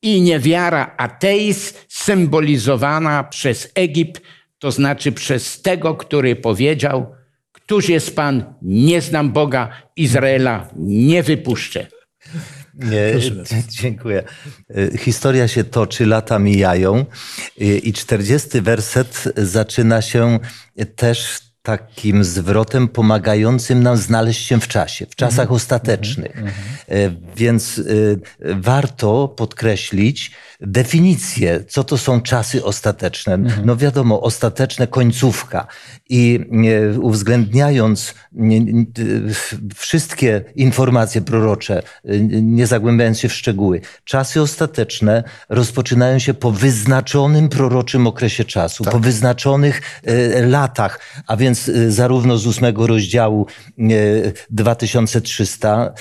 i 0.03 0.21
niewiara 0.21 0.95
ateizm 0.97 1.75
symbolizowana 1.89 3.25
przez 3.25 3.73
Egipt, 3.75 4.23
to 4.59 4.71
znaczy 4.71 5.13
przez 5.13 5.63
tego, 5.63 5.95
który 5.95 6.37
powiedział, 6.37 7.15
któż 7.53 7.89
jest 7.89 8.17
Pan, 8.17 8.55
nie 8.63 9.01
znam 9.01 9.33
Boga, 9.33 9.69
Izraela 9.97 10.69
nie 10.77 11.23
wypuszczę. 11.23 11.87
Nie, 12.75 13.15
dziękuję. 13.83 14.23
Historia 14.99 15.49
się 15.49 15.65
toczy, 15.65 16.07
lata 16.07 16.39
mijają 16.39 17.05
i 17.57 17.93
40 17.93 18.61
werset 18.61 19.25
zaczyna 19.37 20.03
się 20.03 20.39
też 20.97 21.52
takim 21.63 22.25
zwrotem 22.25 22.89
pomagającym 22.89 23.83
nam 23.83 23.97
znaleźć 23.97 24.47
się 24.47 24.61
w 24.61 24.69
czasie, 24.69 25.07
w 25.07 25.17
czasach 25.17 25.41
mhm. 25.41 25.57
ostatecznych. 25.57 26.37
Mhm. 26.37 26.55
Mhm. 26.89 27.17
Więc 27.37 27.79
e, 27.79 28.55
warto 28.55 29.29
podkreślić, 29.29 30.31
definicję, 30.61 31.65
co 31.69 31.85
to 31.85 31.99
są 31.99 32.21
czasy 32.21 32.65
ostateczne. 32.65 33.35
Mhm. 33.35 33.67
No 33.67 33.77
wiadomo, 33.77 34.21
ostateczne 34.21 34.87
końcówka. 34.87 35.67
I 36.09 36.41
e, 36.95 37.01
uwzględniając 37.01 38.15
wszystkie 39.75 40.45
informacje 40.57 41.21
prorocze, 41.21 41.83
e, 42.05 42.19
nie 42.43 42.67
zagłębiając 42.67 43.21
się 43.21 43.29
w 43.29 43.33
szczegóły, 43.33 43.81
czasy 44.05 44.41
ostateczne 44.41 45.25
rozpoczynają 45.49 46.19
się 46.19 46.35
po 46.35 46.51
wyznaczonym 46.51 47.49
proroczym 47.49 48.07
okresie 48.07 48.45
czasu, 48.45 48.85
tak. 48.85 48.93
po 48.93 48.99
wyznaczonych 48.99 49.81
e, 50.05 50.47
latach, 50.47 51.01
a 51.27 51.37
więc 51.37 51.52
zarówno 51.89 52.39
z 52.39 52.47
ósmego 52.47 52.87
rozdziału 52.87 53.47
2300 54.51 55.95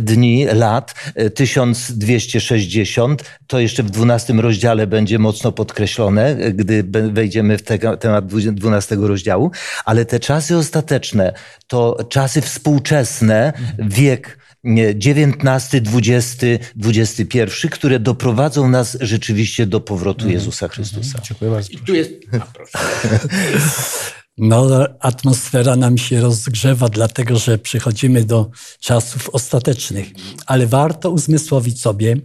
dni, 0.00 0.44
lat, 0.44 0.94
1260, 1.34 3.24
to 3.46 3.60
jeszcze 3.60 3.82
w 3.82 3.90
12 3.90 4.32
rozdziale 4.32 4.86
będzie 4.86 5.18
mocno 5.18 5.52
podkreślone, 5.52 6.34
gdy 6.34 6.84
wejdziemy 7.12 7.58
w 7.58 7.62
te, 7.62 7.78
temat 7.96 8.26
12 8.26 8.96
rozdziału, 9.00 9.50
ale 9.84 10.04
te 10.04 10.20
czasy 10.20 10.56
ostateczne 10.56 11.32
to 11.66 11.98
czasy 12.08 12.40
współczesne, 12.40 13.52
wiek 13.78 14.38
XIX, 14.64 15.82
XX, 15.94 16.44
XXI, 16.84 17.68
które 17.70 18.00
doprowadzą 18.00 18.68
nas 18.68 18.98
rzeczywiście 19.00 19.66
do 19.66 19.80
powrotu 19.80 20.20
mhm. 20.20 20.32
Jezusa 20.32 20.68
Chrystusa. 20.68 21.08
Mhm. 21.08 21.24
Dziękuję 21.24 21.50
bardzo. 21.50 21.72
I 21.72 21.76
tu 21.76 21.94
jest... 21.94 22.10
A, 22.32 22.46
proszę. 22.54 22.78
No, 24.38 24.68
atmosfera 25.00 25.76
nam 25.76 25.98
się 25.98 26.20
rozgrzewa, 26.20 26.88
dlatego 26.88 27.38
że 27.38 27.58
przychodzimy 27.58 28.24
do 28.24 28.50
czasów 28.80 29.30
ostatecznych. 29.30 30.08
Ale 30.46 30.66
warto 30.66 31.10
uzmysłowić 31.10 31.80
sobie, 31.80 32.16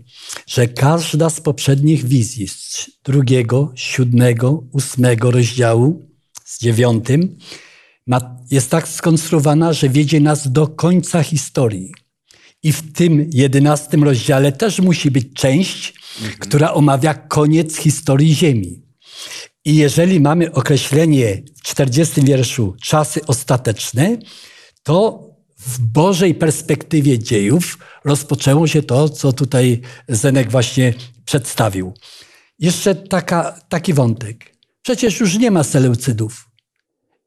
że 0.48 0.68
każda 0.68 1.30
z 1.30 1.42
poprzednich 1.42 2.06
wizji, 2.06 2.48
z 2.48 2.90
drugiego, 3.04 3.72
siódmego, 3.76 4.64
ósmego 4.74 5.32
rozdziału, 5.32 6.10
z 6.46 6.60
dziewiątym, 6.60 7.38
ma, 8.08 8.38
jest 8.52 8.70
tak 8.70 8.88
skonstruowana, 8.88 9.74
że 9.74 9.90
wiedzie 9.90 10.20
nas 10.20 10.52
do 10.52 10.68
końca 10.68 11.24
historii. 11.24 11.92
I 12.64 12.72
w 12.72 12.94
tym 12.94 13.30
jedenastym 13.34 14.04
rozdziale 14.04 14.52
też 14.52 14.80
musi 14.80 15.12
być 15.12 15.34
część, 15.34 15.94
mhm. 16.22 16.40
która 16.40 16.74
omawia 16.74 17.14
koniec 17.14 17.78
historii 17.78 18.36
Ziemi. 18.36 18.82
I 19.66 19.76
jeżeli 19.76 20.20
mamy 20.20 20.52
określenie 20.52 21.44
w 21.56 21.62
40 21.62 22.22
wierszu 22.22 22.76
czasy 22.84 23.26
ostateczne, 23.28 24.18
to 24.84 25.28
w 25.60 25.80
Bożej 25.80 26.36
perspektywie 26.36 27.20
dziejów 27.20 27.78
rozpoczęło 28.06 28.68
się 28.68 28.84
to, 28.84 29.10
co 29.10 29.34
tutaj 29.34 29.82
Zenek 30.08 30.52
właśnie 30.52 30.94
przedstawił. 31.26 31.94
Jeszcze 32.60 32.96
taka, 32.96 33.62
taki 33.70 33.94
wątek. 33.94 34.56
Przecież 34.82 35.20
już 35.20 35.38
nie 35.38 35.52
ma 35.52 35.64
Seleucydów. 35.64 36.48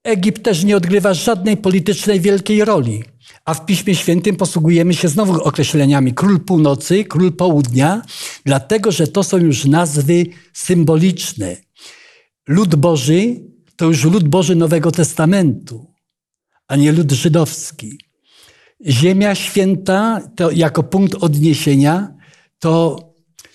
Egipt 0.05 0.43
też 0.43 0.65
nie 0.65 0.77
odgrywa 0.77 1.15
żadnej 1.15 1.57
politycznej 1.57 2.21
wielkiej 2.21 2.65
roli. 2.65 3.05
A 3.45 3.55
w 3.55 3.67
Piśmie 3.67 3.95
Świętym 3.95 4.37
posługujemy 4.37 4.95
się 4.95 5.09
znowu 5.09 5.43
określeniami 5.43 6.15
król 6.15 6.41
północy, 6.41 7.05
król 7.05 7.33
południa, 7.33 8.03
dlatego 8.45 8.93
że 8.93 9.07
to 9.07 9.23
są 9.23 9.37
już 9.37 9.65
nazwy 9.65 10.27
symboliczne 10.53 11.57
lud 12.49 12.75
Boży 12.75 13.41
to 13.77 13.87
już 13.87 14.05
lud 14.05 14.29
Boży 14.29 14.55
Nowego 14.55 14.91
Testamentu, 14.91 15.95
a 16.69 16.77
nie 16.77 16.93
lud 16.93 17.13
żydowski. 17.13 17.99
Ziemia 18.87 19.35
święta 19.35 20.21
to 20.37 20.51
jako 20.51 20.83
punkt 20.83 21.15
odniesienia 21.15 22.15
to, 22.59 22.99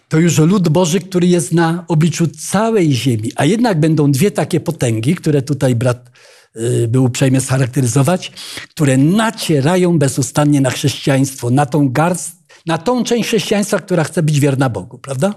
to 0.09 0.19
już 0.19 0.37
lud 0.37 0.69
Boży, 0.69 0.99
który 0.99 1.27
jest 1.27 1.51
na 1.51 1.85
obliczu 1.87 2.27
całej 2.27 2.93
ziemi. 2.93 3.31
A 3.35 3.45
jednak 3.45 3.79
będą 3.79 4.11
dwie 4.11 4.31
takie 4.31 4.59
potęgi, 4.59 5.15
które 5.15 5.41
tutaj 5.41 5.75
brat 5.75 6.11
y, 6.55 6.87
był 6.87 7.03
uprzejmy 7.03 7.41
scharakteryzować, 7.41 8.31
które 8.69 8.97
nacierają 8.97 9.99
bezustannie 9.99 10.61
na 10.61 10.69
chrześcijaństwo, 10.69 11.49
na 11.49 11.65
tą 11.65 11.89
garst, 11.89 12.35
na 12.65 12.77
tą 12.77 13.03
część 13.03 13.27
chrześcijaństwa, 13.27 13.79
która 13.79 14.03
chce 14.03 14.23
być 14.23 14.39
wierna 14.39 14.69
Bogu, 14.69 14.97
prawda? 14.99 15.33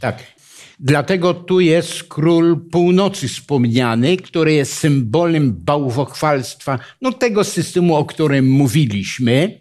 Tak. 0.00 0.37
Dlatego 0.80 1.34
tu 1.34 1.60
jest 1.60 2.04
król 2.04 2.70
północy 2.70 3.28
wspomniany, 3.28 4.16
który 4.16 4.52
jest 4.52 4.72
symbolem 4.72 5.52
bałwochwalstwa, 5.52 6.78
no 7.02 7.12
tego 7.12 7.44
systemu, 7.44 7.96
o 7.96 8.04
którym 8.04 8.50
mówiliśmy, 8.50 9.60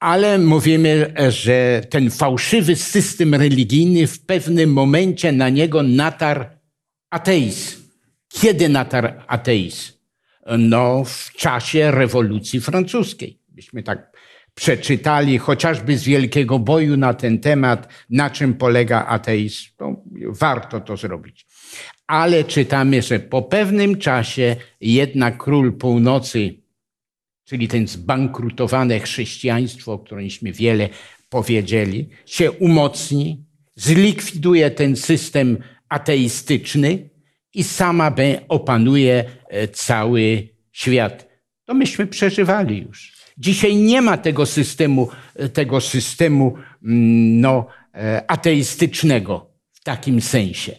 ale 0.00 0.38
mówimy, 0.38 1.14
że 1.28 1.82
ten 1.90 2.10
fałszywy 2.10 2.76
system 2.76 3.34
religijny 3.34 4.06
w 4.06 4.20
pewnym 4.20 4.72
momencie 4.72 5.32
na 5.32 5.48
niego 5.48 5.82
natarł 5.82 6.44
ateizm. 7.10 7.82
Kiedy 8.28 8.68
natarł 8.68 9.08
ateizm? 9.26 9.92
No, 10.58 11.04
w 11.04 11.32
czasie 11.32 11.90
rewolucji 11.90 12.60
francuskiej. 12.60 13.38
Byśmy 13.48 13.82
tak 13.82 14.11
przeczytali 14.54 15.38
chociażby 15.38 15.98
z 15.98 16.04
Wielkiego 16.04 16.58
Boju 16.58 16.96
na 16.96 17.14
ten 17.14 17.38
temat, 17.38 17.88
na 18.10 18.30
czym 18.30 18.54
polega 18.54 19.06
ateizm. 19.06 19.70
To 19.76 20.02
warto 20.28 20.80
to 20.80 20.96
zrobić. 20.96 21.46
Ale 22.06 22.44
czytamy, 22.44 23.02
że 23.02 23.18
po 23.18 23.42
pewnym 23.42 23.98
czasie 23.98 24.56
jednak 24.80 25.38
król 25.38 25.72
północy, 25.72 26.54
czyli 27.44 27.68
ten 27.68 27.88
zbankrutowane 27.88 29.00
chrześcijaństwo, 29.00 29.92
o 29.92 29.98
którymśmy 29.98 30.52
wiele 30.52 30.88
powiedzieli, 31.28 32.08
się 32.26 32.52
umocni, 32.52 33.44
zlikwiduje 33.76 34.70
ten 34.70 34.96
system 34.96 35.58
ateistyczny 35.88 37.10
i 37.54 37.64
sama 37.64 38.14
opanuje 38.48 39.24
e, 39.48 39.68
cały 39.68 40.48
świat. 40.72 41.28
To 41.64 41.74
myśmy 41.74 42.06
przeżywali 42.06 42.82
już. 42.82 43.11
Dzisiaj 43.38 43.76
nie 43.76 44.02
ma 44.02 44.16
tego 44.16 44.46
systemu, 44.46 45.08
e, 45.34 45.48
tego 45.48 45.80
systemu 45.80 46.54
mm, 46.84 47.40
no, 47.40 47.66
e, 47.94 48.30
ateistycznego 48.30 49.50
w 49.72 49.84
takim 49.84 50.20
sensie. 50.20 50.76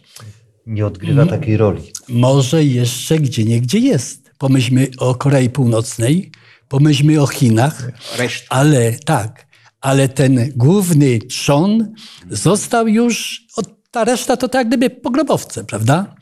Nie 0.66 0.86
odgrywa 0.86 1.26
takiej 1.26 1.56
roli. 1.56 1.82
Może 2.08 2.64
jeszcze 2.64 3.18
gdzie 3.18 3.44
niegdzie 3.44 3.78
jest. 3.78 4.30
Pomyślmy 4.38 4.88
o 4.98 5.14
Korei 5.14 5.50
Północnej, 5.50 6.30
pomyślmy 6.68 7.22
o 7.22 7.26
Chinach, 7.26 7.90
Reszta. 8.18 8.46
ale 8.48 8.92
tak, 8.92 9.46
ale 9.80 10.08
ten 10.08 10.52
główny 10.56 11.18
trzon 11.18 11.94
został 12.30 12.88
już, 12.88 13.42
ta 13.90 14.04
reszta 14.04 14.36
to 14.36 14.48
tak 14.48 14.68
gdyby 14.68 14.90
pogrobowce, 14.90 15.64
prawda? 15.64 16.14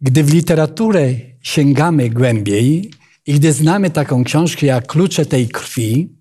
Gdy 0.00 0.24
w 0.24 0.34
literaturę 0.34 1.14
sięgamy 1.42 2.10
głębiej 2.10 2.90
i 3.26 3.34
gdy 3.34 3.52
znamy 3.52 3.90
taką 3.90 4.24
książkę 4.24 4.66
jak 4.66 4.86
Klucze 4.86 5.26
tej 5.26 5.48
krwi, 5.48 6.16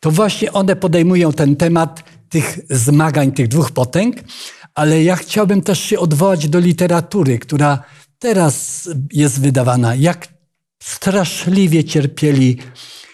to 0.00 0.10
właśnie 0.10 0.52
one 0.52 0.76
podejmują 0.76 1.32
ten 1.32 1.56
temat 1.56 2.04
tych 2.28 2.58
zmagań 2.70 3.32
tych 3.32 3.48
dwóch 3.48 3.70
potęg, 3.70 4.16
ale 4.74 5.02
ja 5.02 5.16
chciałbym 5.16 5.62
też 5.62 5.80
się 5.80 5.98
odwołać 5.98 6.48
do 6.48 6.58
literatury, 6.58 7.38
która 7.38 7.82
teraz 8.18 8.88
jest 9.12 9.40
wydawana. 9.40 9.94
Jak 9.94 10.28
straszliwie 10.82 11.84
cierpieli 11.84 12.58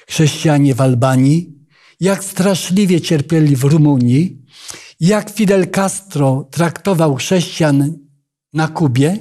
chrześcijanie 0.08 0.74
w 0.74 0.80
Albanii, 0.80 1.58
jak 2.00 2.24
straszliwie 2.24 3.00
cierpieli 3.00 3.56
w 3.56 3.64
Rumunii, 3.64 4.42
jak 5.00 5.30
Fidel 5.30 5.70
Castro 5.70 6.48
traktował 6.50 7.14
chrześcijan 7.14 7.98
na 8.52 8.68
Kubie 8.68 9.18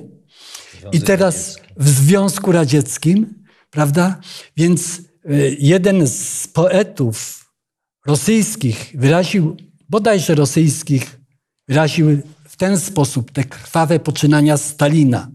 i 0.92 1.02
teraz 1.02 1.58
w 1.78 1.90
Związku 1.90 2.52
Radzieckim, 2.52 3.37
prawda? 3.70 4.20
Więc 4.58 5.02
y, 5.26 5.58
jeden 5.60 6.08
z 6.08 6.48
poetów 6.48 7.46
rosyjskich 8.06 8.92
wyraził, 8.96 9.58
bodajże 9.90 10.36
rosyjskich, 10.36 11.20
wyraził 11.68 12.22
w 12.48 12.58
ten 12.58 12.80
sposób 12.80 13.32
te 13.32 13.44
krwawe 13.44 14.00
poczynania 14.00 14.58
Stalina, 14.58 15.32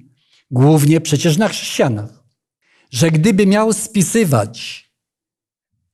głównie 0.51 1.01
przecież 1.01 1.37
na 1.37 1.49
chrześcijanach, 1.49 2.25
że 2.91 3.11
gdyby 3.11 3.47
miał 3.47 3.73
spisywać 3.73 4.83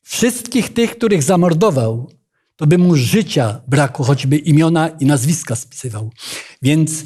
wszystkich 0.02 0.74
tych, 0.74 0.96
których 0.96 1.22
zamordował, 1.22 2.10
to 2.56 2.66
by 2.66 2.78
mu 2.78 2.96
życia 2.96 3.60
brakło, 3.68 4.04
choćby 4.04 4.36
imiona 4.36 4.88
i 4.88 5.06
nazwiska 5.06 5.56
spisywał. 5.56 6.12
Więc 6.62 7.04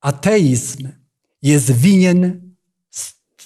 ateizm 0.00 0.88
jest 1.42 1.70
winien 1.70 2.41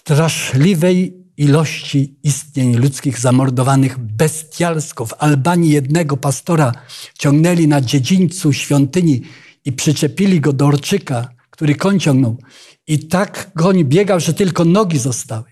straszliwej 0.07 1.25
ilości 1.37 2.19
istnień 2.23 2.77
ludzkich 2.77 3.19
zamordowanych 3.19 3.99
bestialsko. 3.99 5.07
W 5.07 5.15
Albanii 5.19 5.71
jednego 5.71 6.17
pastora 6.17 6.73
ciągnęli 7.19 7.69
na 7.69 7.81
dziedzińcu 7.81 8.53
świątyni 8.53 9.23
i 9.65 9.73
przyczepili 9.73 10.41
go 10.41 10.53
do 10.53 10.67
orczyka, 10.67 11.29
który 11.51 11.75
koń 11.75 12.01
ciągnął. 12.01 12.39
I 12.87 12.99
tak 12.99 13.53
koń 13.53 13.85
biegał, 13.85 14.21
że 14.21 14.35
tylko 14.35 14.65
nogi 14.65 14.99
zostały. 14.99 15.45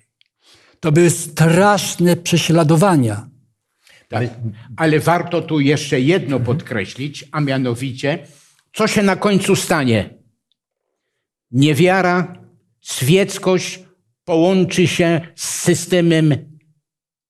To 0.80 0.92
były 0.92 1.10
straszne 1.10 2.16
prześladowania. 2.16 3.28
Tak. 4.08 4.28
Ale 4.76 5.00
warto 5.00 5.42
tu 5.42 5.60
jeszcze 5.60 6.00
jedno 6.00 6.40
podkreślić, 6.40 7.24
a 7.32 7.40
mianowicie, 7.40 8.26
co 8.72 8.86
się 8.86 9.02
na 9.02 9.16
końcu 9.16 9.56
stanie? 9.56 10.10
Niewiara, 11.50 12.38
świeckość 12.80 13.83
połączy 14.24 14.86
się 14.86 15.20
z 15.34 15.48
systemem 15.48 16.34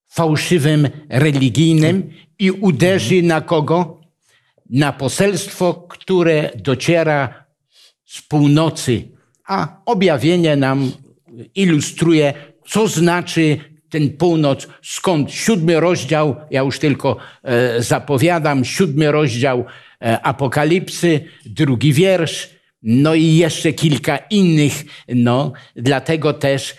fałszywym, 0.08 0.88
religijnym 1.08 2.10
i 2.38 2.50
uderzy 2.50 3.22
na 3.22 3.40
kogo? 3.40 4.00
Na 4.70 4.92
poselstwo, 4.92 5.74
które 5.74 6.50
dociera 6.56 7.44
z 8.04 8.22
północy, 8.22 9.08
a 9.46 9.82
objawienie 9.86 10.56
nam 10.56 10.92
ilustruje, 11.54 12.34
co 12.66 12.88
znaczy 12.88 13.58
ten 13.88 14.10
północ, 14.16 14.68
skąd 14.82 15.32
siódmy 15.32 15.80
rozdział, 15.80 16.36
ja 16.50 16.62
już 16.62 16.78
tylko 16.78 17.16
e, 17.42 17.82
zapowiadam, 17.82 18.64
siódmy 18.64 19.12
rozdział 19.12 19.64
e, 20.02 20.20
Apokalipsy, 20.26 21.20
drugi 21.46 21.92
wiersz, 21.92 22.50
no 22.82 23.14
i 23.14 23.36
jeszcze 23.36 23.72
kilka 23.72 24.16
innych, 24.16 24.84
no, 25.08 25.52
dlatego 25.76 26.32
też 26.32 26.76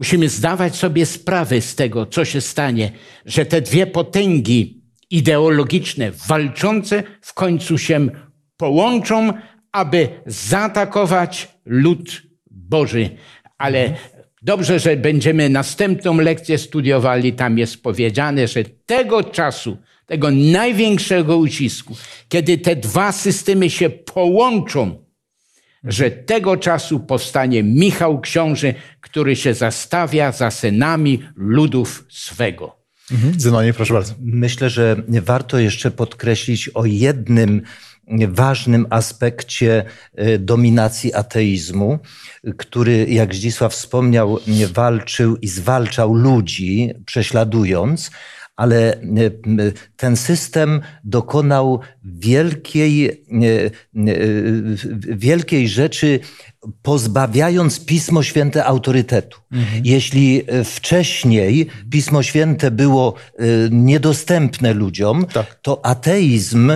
musimy 0.00 0.28
zdawać 0.28 0.76
sobie 0.76 1.06
sprawę 1.06 1.60
z 1.60 1.74
tego, 1.74 2.06
co 2.06 2.24
się 2.24 2.40
stanie, 2.40 2.92
że 3.26 3.46
te 3.46 3.60
dwie 3.60 3.86
potęgi 3.86 4.82
ideologiczne, 5.10 6.10
walczące, 6.26 7.02
w 7.20 7.34
końcu 7.34 7.78
się 7.78 8.08
połączą, 8.56 9.32
aby 9.72 10.08
zaatakować 10.26 11.48
lud 11.64 12.22
Boży. 12.50 13.10
Ale 13.58 13.94
dobrze, 14.42 14.78
że 14.78 14.96
będziemy 14.96 15.48
następną 15.48 16.16
lekcję 16.16 16.58
studiowali. 16.58 17.32
Tam 17.32 17.58
jest 17.58 17.82
powiedziane, 17.82 18.48
że 18.48 18.64
tego 18.64 19.24
czasu, 19.24 19.76
tego 20.06 20.30
największego 20.30 21.36
ucisku, 21.36 21.96
kiedy 22.28 22.58
te 22.58 22.76
dwa 22.76 23.12
systemy 23.12 23.70
się 23.70 23.90
połączą, 23.90 25.04
że 25.84 26.10
tego 26.10 26.56
czasu 26.56 27.00
powstanie 27.00 27.62
Michał 27.62 28.20
Książę, 28.20 28.74
który 29.00 29.36
się 29.36 29.54
zastawia 29.54 30.32
za 30.32 30.50
synami 30.50 31.22
ludów 31.36 32.04
swego. 32.08 32.76
Mhm. 33.12 33.40
Zenonie, 33.40 33.72
proszę 33.72 33.94
bardzo. 33.94 34.14
Myślę, 34.20 34.70
że 34.70 34.96
warto 35.08 35.58
jeszcze 35.58 35.90
podkreślić 35.90 36.68
o 36.68 36.84
jednym 36.84 37.62
ważnym 38.28 38.86
aspekcie 38.90 39.84
e, 40.14 40.38
dominacji 40.38 41.14
ateizmu, 41.14 41.98
który, 42.56 43.06
jak 43.08 43.34
Zdzisław 43.34 43.72
wspomniał, 43.72 44.38
walczył 44.72 45.36
i 45.36 45.48
zwalczał 45.48 46.14
ludzi, 46.14 46.90
prześladując, 47.06 48.10
ale 48.60 48.92
e, 48.92 48.98
ten 49.96 50.16
system 50.16 50.80
dokonał 51.04 51.80
wielkiej, 52.04 53.06
e, 53.06 53.12
wielkiej 55.16 55.68
rzeczy, 55.68 56.20
pozbawiając 56.82 57.84
Pismo 57.84 58.22
Święte 58.22 58.64
autorytetu. 58.64 59.38
Mhm. 59.52 59.82
Jeśli 59.84 60.42
wcześniej 60.64 61.66
Pismo 61.90 62.22
Święte 62.22 62.70
było 62.70 63.14
niedostępne 63.70 64.74
ludziom, 64.74 65.26
tak. 65.26 65.54
to 65.62 65.86
ateizm 65.86 66.72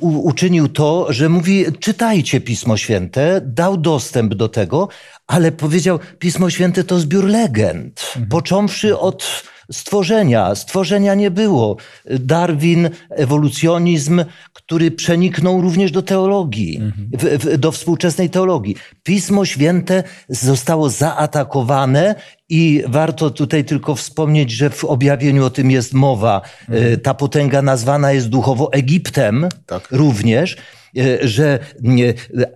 uczynił 0.00 0.68
to, 0.68 1.06
że 1.12 1.28
mówi, 1.28 1.64
czytajcie 1.80 2.40
Pismo 2.40 2.76
Święte, 2.76 3.40
dał 3.44 3.76
dostęp 3.76 4.34
do 4.34 4.48
tego, 4.48 4.88
ale 5.26 5.52
powiedział, 5.52 5.98
Pismo 6.18 6.50
Święte 6.50 6.84
to 6.84 6.98
zbiór 6.98 7.24
legend, 7.24 8.02
mhm. 8.06 8.26
począwszy 8.28 8.98
od 8.98 9.42
stworzenia. 9.72 10.54
Stworzenia 10.54 11.14
nie 11.14 11.30
było. 11.30 11.76
Darwin, 12.10 12.90
ewolucjonizm, 13.10 14.24
który 14.52 14.90
przeniknął 14.90 15.60
również 15.60 15.90
do 15.90 16.02
teologii, 16.02 16.76
mhm. 16.76 17.10
w, 17.12 17.44
w, 17.44 17.56
do 17.56 17.72
współczesnej 17.72 18.30
teologii. 18.30 18.76
Pismo 19.02 19.44
Święte 19.44 20.02
zostało 20.28 20.90
zaatakowane 20.90 22.14
i 22.48 22.82
warto 22.86 23.30
tutaj 23.30 23.64
tylko 23.64 23.94
wspomnieć, 23.94 24.50
że 24.50 24.70
w 24.70 24.84
objawieniu 24.84 25.44
o 25.44 25.50
tym 25.50 25.70
jest 25.70 25.94
mowa. 25.94 26.42
Mhm. 26.68 27.00
Ta 27.00 27.14
potęga 27.14 27.62
nazwana 27.62 28.12
jest 28.12 28.28
duchowo 28.28 28.72
Egiptem 28.72 29.48
tak. 29.66 29.88
również. 29.90 30.56
e, 30.96 31.28
że 31.28 31.58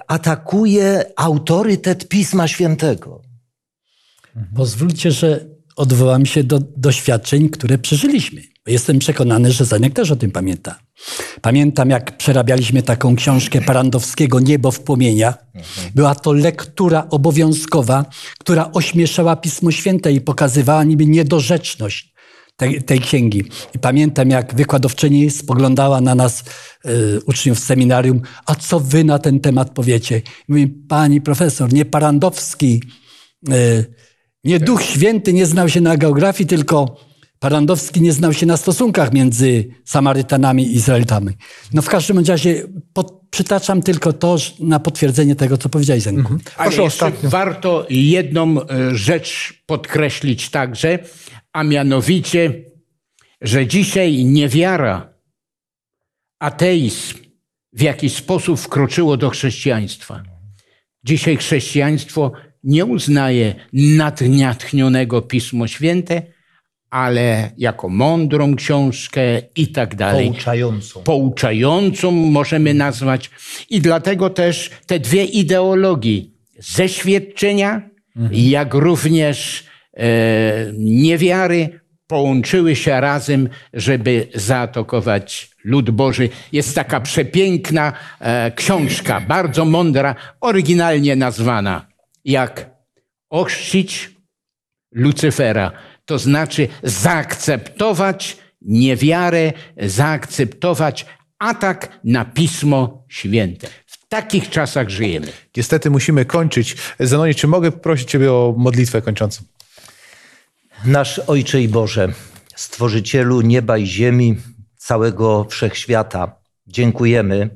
atakuje 0.09 1.05
autorytet 1.17 2.09
Pisma 2.09 2.49
Świętego. 2.49 3.23
Pozwólcie, 4.57 5.11
że 5.11 5.47
odwołam 5.77 6.27
się 6.27 6.45
do 6.45 6.59
doświadczeń, 6.77 7.49
które 7.49 7.79
przeżyliśmy. 7.79 8.43
Jestem 8.67 8.99
przekonany, 8.99 9.53
że 9.53 9.65
Zenek 9.65 9.95
też 9.95 10.11
o 10.11 10.17
tym 10.17 10.31
pamięta. 10.31 10.79
Pamiętam, 11.41 11.91
jak 11.91 12.17
przerabialiśmy 12.17 12.83
taką 12.83 13.17
książkę 13.17 13.61
Parandowskiego 13.61 14.41
Niebo 14.41 14.71
w 14.71 14.81
płomieniach. 14.81 15.47
Była 15.95 16.15
to 16.15 16.33
lektura 16.33 17.07
obowiązkowa, 17.11 18.05
która 18.39 18.71
ośmieszała 18.73 19.37
Pismo 19.37 19.71
Święte 19.71 20.13
i 20.13 20.21
pokazywała 20.21 20.85
niby 20.85 21.07
niedorzeczność 21.07 22.13
tej, 22.57 22.83
tej 22.83 23.01
księgi. 23.01 23.45
I 23.75 23.79
pamiętam, 23.79 24.31
jak 24.31 24.55
wykładowczyni 24.55 25.31
spoglądała 25.31 26.01
na 26.01 26.15
nas, 26.15 26.45
y, 26.87 27.21
uczniów 27.27 27.59
z 27.59 27.65
seminarium, 27.65 28.21
a 28.47 28.55
co 28.55 28.81
wy 28.81 29.05
na 29.05 29.19
ten 29.19 29.41
temat 29.41 29.71
powiecie? 29.71 30.19
I 30.19 30.23
mówi, 30.49 30.69
pani 30.69 31.21
profesor, 31.21 31.73
nie 31.73 31.85
Parandowski, 31.85 32.83
y, 33.49 33.95
nie 34.45 34.61
Duch 34.61 34.83
Święty 34.83 35.33
nie 35.33 35.47
znał 35.47 35.69
się 35.69 35.81
na 35.81 35.97
geografii, 35.97 36.49
tylko 36.49 36.97
Parandowski 37.39 38.01
nie 38.01 38.13
znał 38.13 38.33
się 38.33 38.47
na 38.47 38.57
stosunkach 38.57 39.13
między 39.13 39.69
Samarytanami 39.85 40.67
i 40.67 40.77
Izraelitami. 40.77 41.35
No 41.73 41.83
w 41.83 41.89
każdym 41.89 42.19
razie 42.19 42.67
pod, 42.93 43.21
przytaczam 43.31 43.83
tylko 43.83 44.13
to 44.13 44.37
na 44.59 44.81
potwierdzenie 44.81 45.37
tego, 45.37 45.59
co 45.59 45.69
powiedziałeś, 45.69 46.03
Zenku. 46.03 46.21
Mhm. 46.21 46.41
Ale 46.57 46.73
warto 47.23 47.87
jedną 47.91 48.63
e, 48.63 48.97
rzecz 48.97 49.63
podkreślić 49.67 50.51
także, 50.51 50.99
a 51.53 51.65
mianowicie, 51.65 52.65
że 53.41 53.67
dzisiaj 53.67 54.25
niewiara, 54.25 55.15
ateizm 56.39 57.19
w 57.73 57.83
jakiś 57.83 58.15
sposób 58.15 58.61
wkroczyło 58.61 59.17
do 59.17 59.31
chrześcijaństwa. 59.31 60.23
Dzisiaj 61.05 61.37
chrześcijaństwo 61.37 62.33
nie 62.65 62.85
uznaje 62.85 63.55
nadniatchnionego 63.73 65.23
Pismo 65.23 65.67
Święte, 65.67 66.23
ale 66.91 67.51
jako 67.59 67.89
mądrą 67.89 68.57
książkę 68.57 69.23
i 69.57 69.69
tak 69.69 69.95
dalej. 69.95 70.27
Pouczającą. 70.27 71.03
Pouczającą 71.03 72.11
możemy 72.11 72.75
nazwać. 72.75 73.31
I 73.71 73.81
dlatego 73.81 74.31
też 74.31 74.71
te 74.87 74.99
dwie 74.99 75.25
ideologie, 75.25 76.23
zeświadczenia, 76.59 77.83
mhm. 78.17 78.41
jak 78.41 78.75
również 78.75 79.65
e, 79.97 80.73
niewiary, 80.79 81.81
połączyły 82.07 82.77
się 82.77 83.01
razem, 83.01 83.49
żeby 83.75 84.29
zaatakować 84.35 85.51
lud 85.65 85.91
Boży. 85.91 86.29
Jest 86.53 86.75
taka 86.75 87.01
przepiękna 87.01 87.93
e, 88.21 88.51
książka, 88.51 89.21
bardzo 89.21 89.65
mądra, 89.65 90.15
oryginalnie 90.41 91.17
nazwana 91.17 91.90
jak 92.25 92.71
ochrzcić 93.31 94.11
Lucyfera. 94.93 95.73
To 96.05 96.19
znaczy 96.19 96.69
zaakceptować 96.83 98.37
niewiarę, 98.63 99.53
zaakceptować 99.77 101.07
atak 101.39 102.01
na 102.05 102.25
Pismo 102.25 103.05
Święte. 103.09 103.69
W 103.87 104.09
takich 104.09 104.51
czasach 104.51 104.89
żyjemy. 104.89 105.27
Niestety 105.57 105.91
musimy 105.91 106.25
kończyć. 106.25 106.77
Zanonie, 107.01 107.35
czy 107.35 107.47
mogę 107.47 107.73
prosić 107.73 108.11
Ciebie 108.11 108.33
o 108.33 108.55
modlitwę 108.59 109.03
kończącą? 109.03 109.45
Nasz 110.85 111.19
Ojcze 111.19 111.63
i 111.63 111.69
Boże, 111.69 112.13
Stworzycielu 112.57 113.41
nieba 113.41 113.79
i 113.79 113.87
ziemi, 113.87 114.37
całego 114.77 115.45
wszechświata, 115.45 116.37
dziękujemy, 116.67 117.51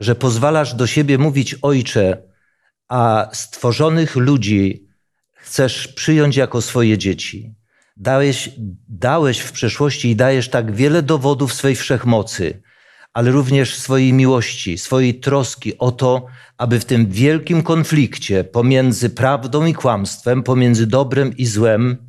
że 0.00 0.14
pozwalasz 0.14 0.74
do 0.74 0.86
siebie 0.86 1.18
mówić 1.18 1.56
Ojcze, 1.62 2.22
a 2.90 3.28
stworzonych 3.32 4.16
ludzi 4.16 4.88
chcesz 5.34 5.88
przyjąć 5.88 6.36
jako 6.36 6.62
swoje 6.62 6.98
dzieci. 6.98 7.54
Dałeś, 7.96 8.50
dałeś 8.88 9.38
w 9.38 9.52
przeszłości 9.52 10.10
i 10.10 10.16
dajesz 10.16 10.48
tak 10.48 10.74
wiele 10.74 11.02
dowodów 11.02 11.54
swej 11.54 11.76
wszechmocy, 11.76 12.62
ale 13.12 13.30
również 13.30 13.78
swojej 13.78 14.12
miłości, 14.12 14.78
swojej 14.78 15.20
troski 15.20 15.78
o 15.78 15.92
to, 15.92 16.26
aby 16.58 16.80
w 16.80 16.84
tym 16.84 17.06
wielkim 17.10 17.62
konflikcie 17.62 18.44
pomiędzy 18.44 19.10
prawdą 19.10 19.64
i 19.64 19.74
kłamstwem, 19.74 20.42
pomiędzy 20.42 20.86
dobrem 20.86 21.36
i 21.36 21.46
złem, 21.46 22.08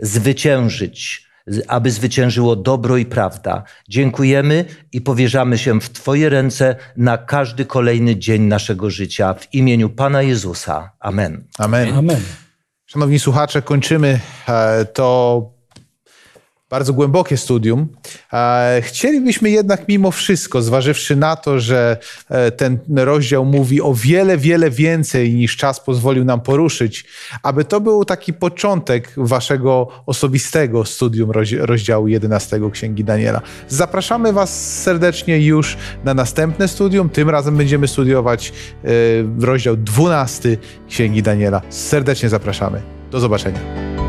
zwyciężyć 0.00 1.27
aby 1.68 1.90
zwyciężyło 1.90 2.56
dobro 2.56 2.96
i 2.96 3.06
prawda. 3.06 3.64
Dziękujemy 3.88 4.64
i 4.92 5.00
powierzamy 5.00 5.58
się 5.58 5.80
w 5.80 5.90
Twoje 5.90 6.28
ręce 6.28 6.76
na 6.96 7.18
każdy 7.18 7.64
kolejny 7.64 8.16
dzień 8.16 8.42
naszego 8.42 8.90
życia. 8.90 9.34
W 9.34 9.54
imieniu 9.54 9.90
Pana 9.90 10.22
Jezusa. 10.22 10.90
Amen. 11.00 11.44
Amen. 11.58 11.94
Amen. 11.94 12.20
Szanowni 12.86 13.18
słuchacze, 13.18 13.62
kończymy 13.62 14.20
e, 14.48 14.84
to 14.84 15.57
bardzo 16.70 16.92
głębokie 16.92 17.36
studium. 17.36 17.88
Chcielibyśmy 18.80 19.50
jednak 19.50 19.88
mimo 19.88 20.10
wszystko, 20.10 20.62
zważywszy 20.62 21.16
na 21.16 21.36
to, 21.36 21.60
że 21.60 21.96
e, 22.28 22.50
ten 22.50 22.78
rozdział 22.96 23.44
mówi 23.44 23.82
o 23.82 23.94
wiele, 23.94 24.38
wiele 24.38 24.70
więcej 24.70 25.34
niż 25.34 25.56
czas 25.56 25.80
pozwolił 25.80 26.24
nam 26.24 26.40
poruszyć, 26.40 27.04
aby 27.42 27.64
to 27.64 27.80
był 27.80 28.04
taki 28.04 28.32
początek 28.32 29.12
waszego 29.16 29.88
osobistego 30.06 30.84
studium 30.84 31.30
rozdziału 31.58 32.08
11 32.08 32.60
Księgi 32.72 33.04
Daniela. 33.04 33.40
Zapraszamy 33.68 34.32
was 34.32 34.82
serdecznie 34.82 35.40
już 35.40 35.76
na 36.04 36.14
następne 36.14 36.68
studium. 36.68 37.08
Tym 37.08 37.30
razem 37.30 37.56
będziemy 37.56 37.88
studiować 37.88 38.52
e, 38.84 38.88
rozdział 39.40 39.76
12 39.76 40.56
Księgi 40.88 41.22
Daniela. 41.22 41.62
Serdecznie 41.68 42.28
zapraszamy. 42.28 42.82
Do 43.10 43.20
zobaczenia. 43.20 44.07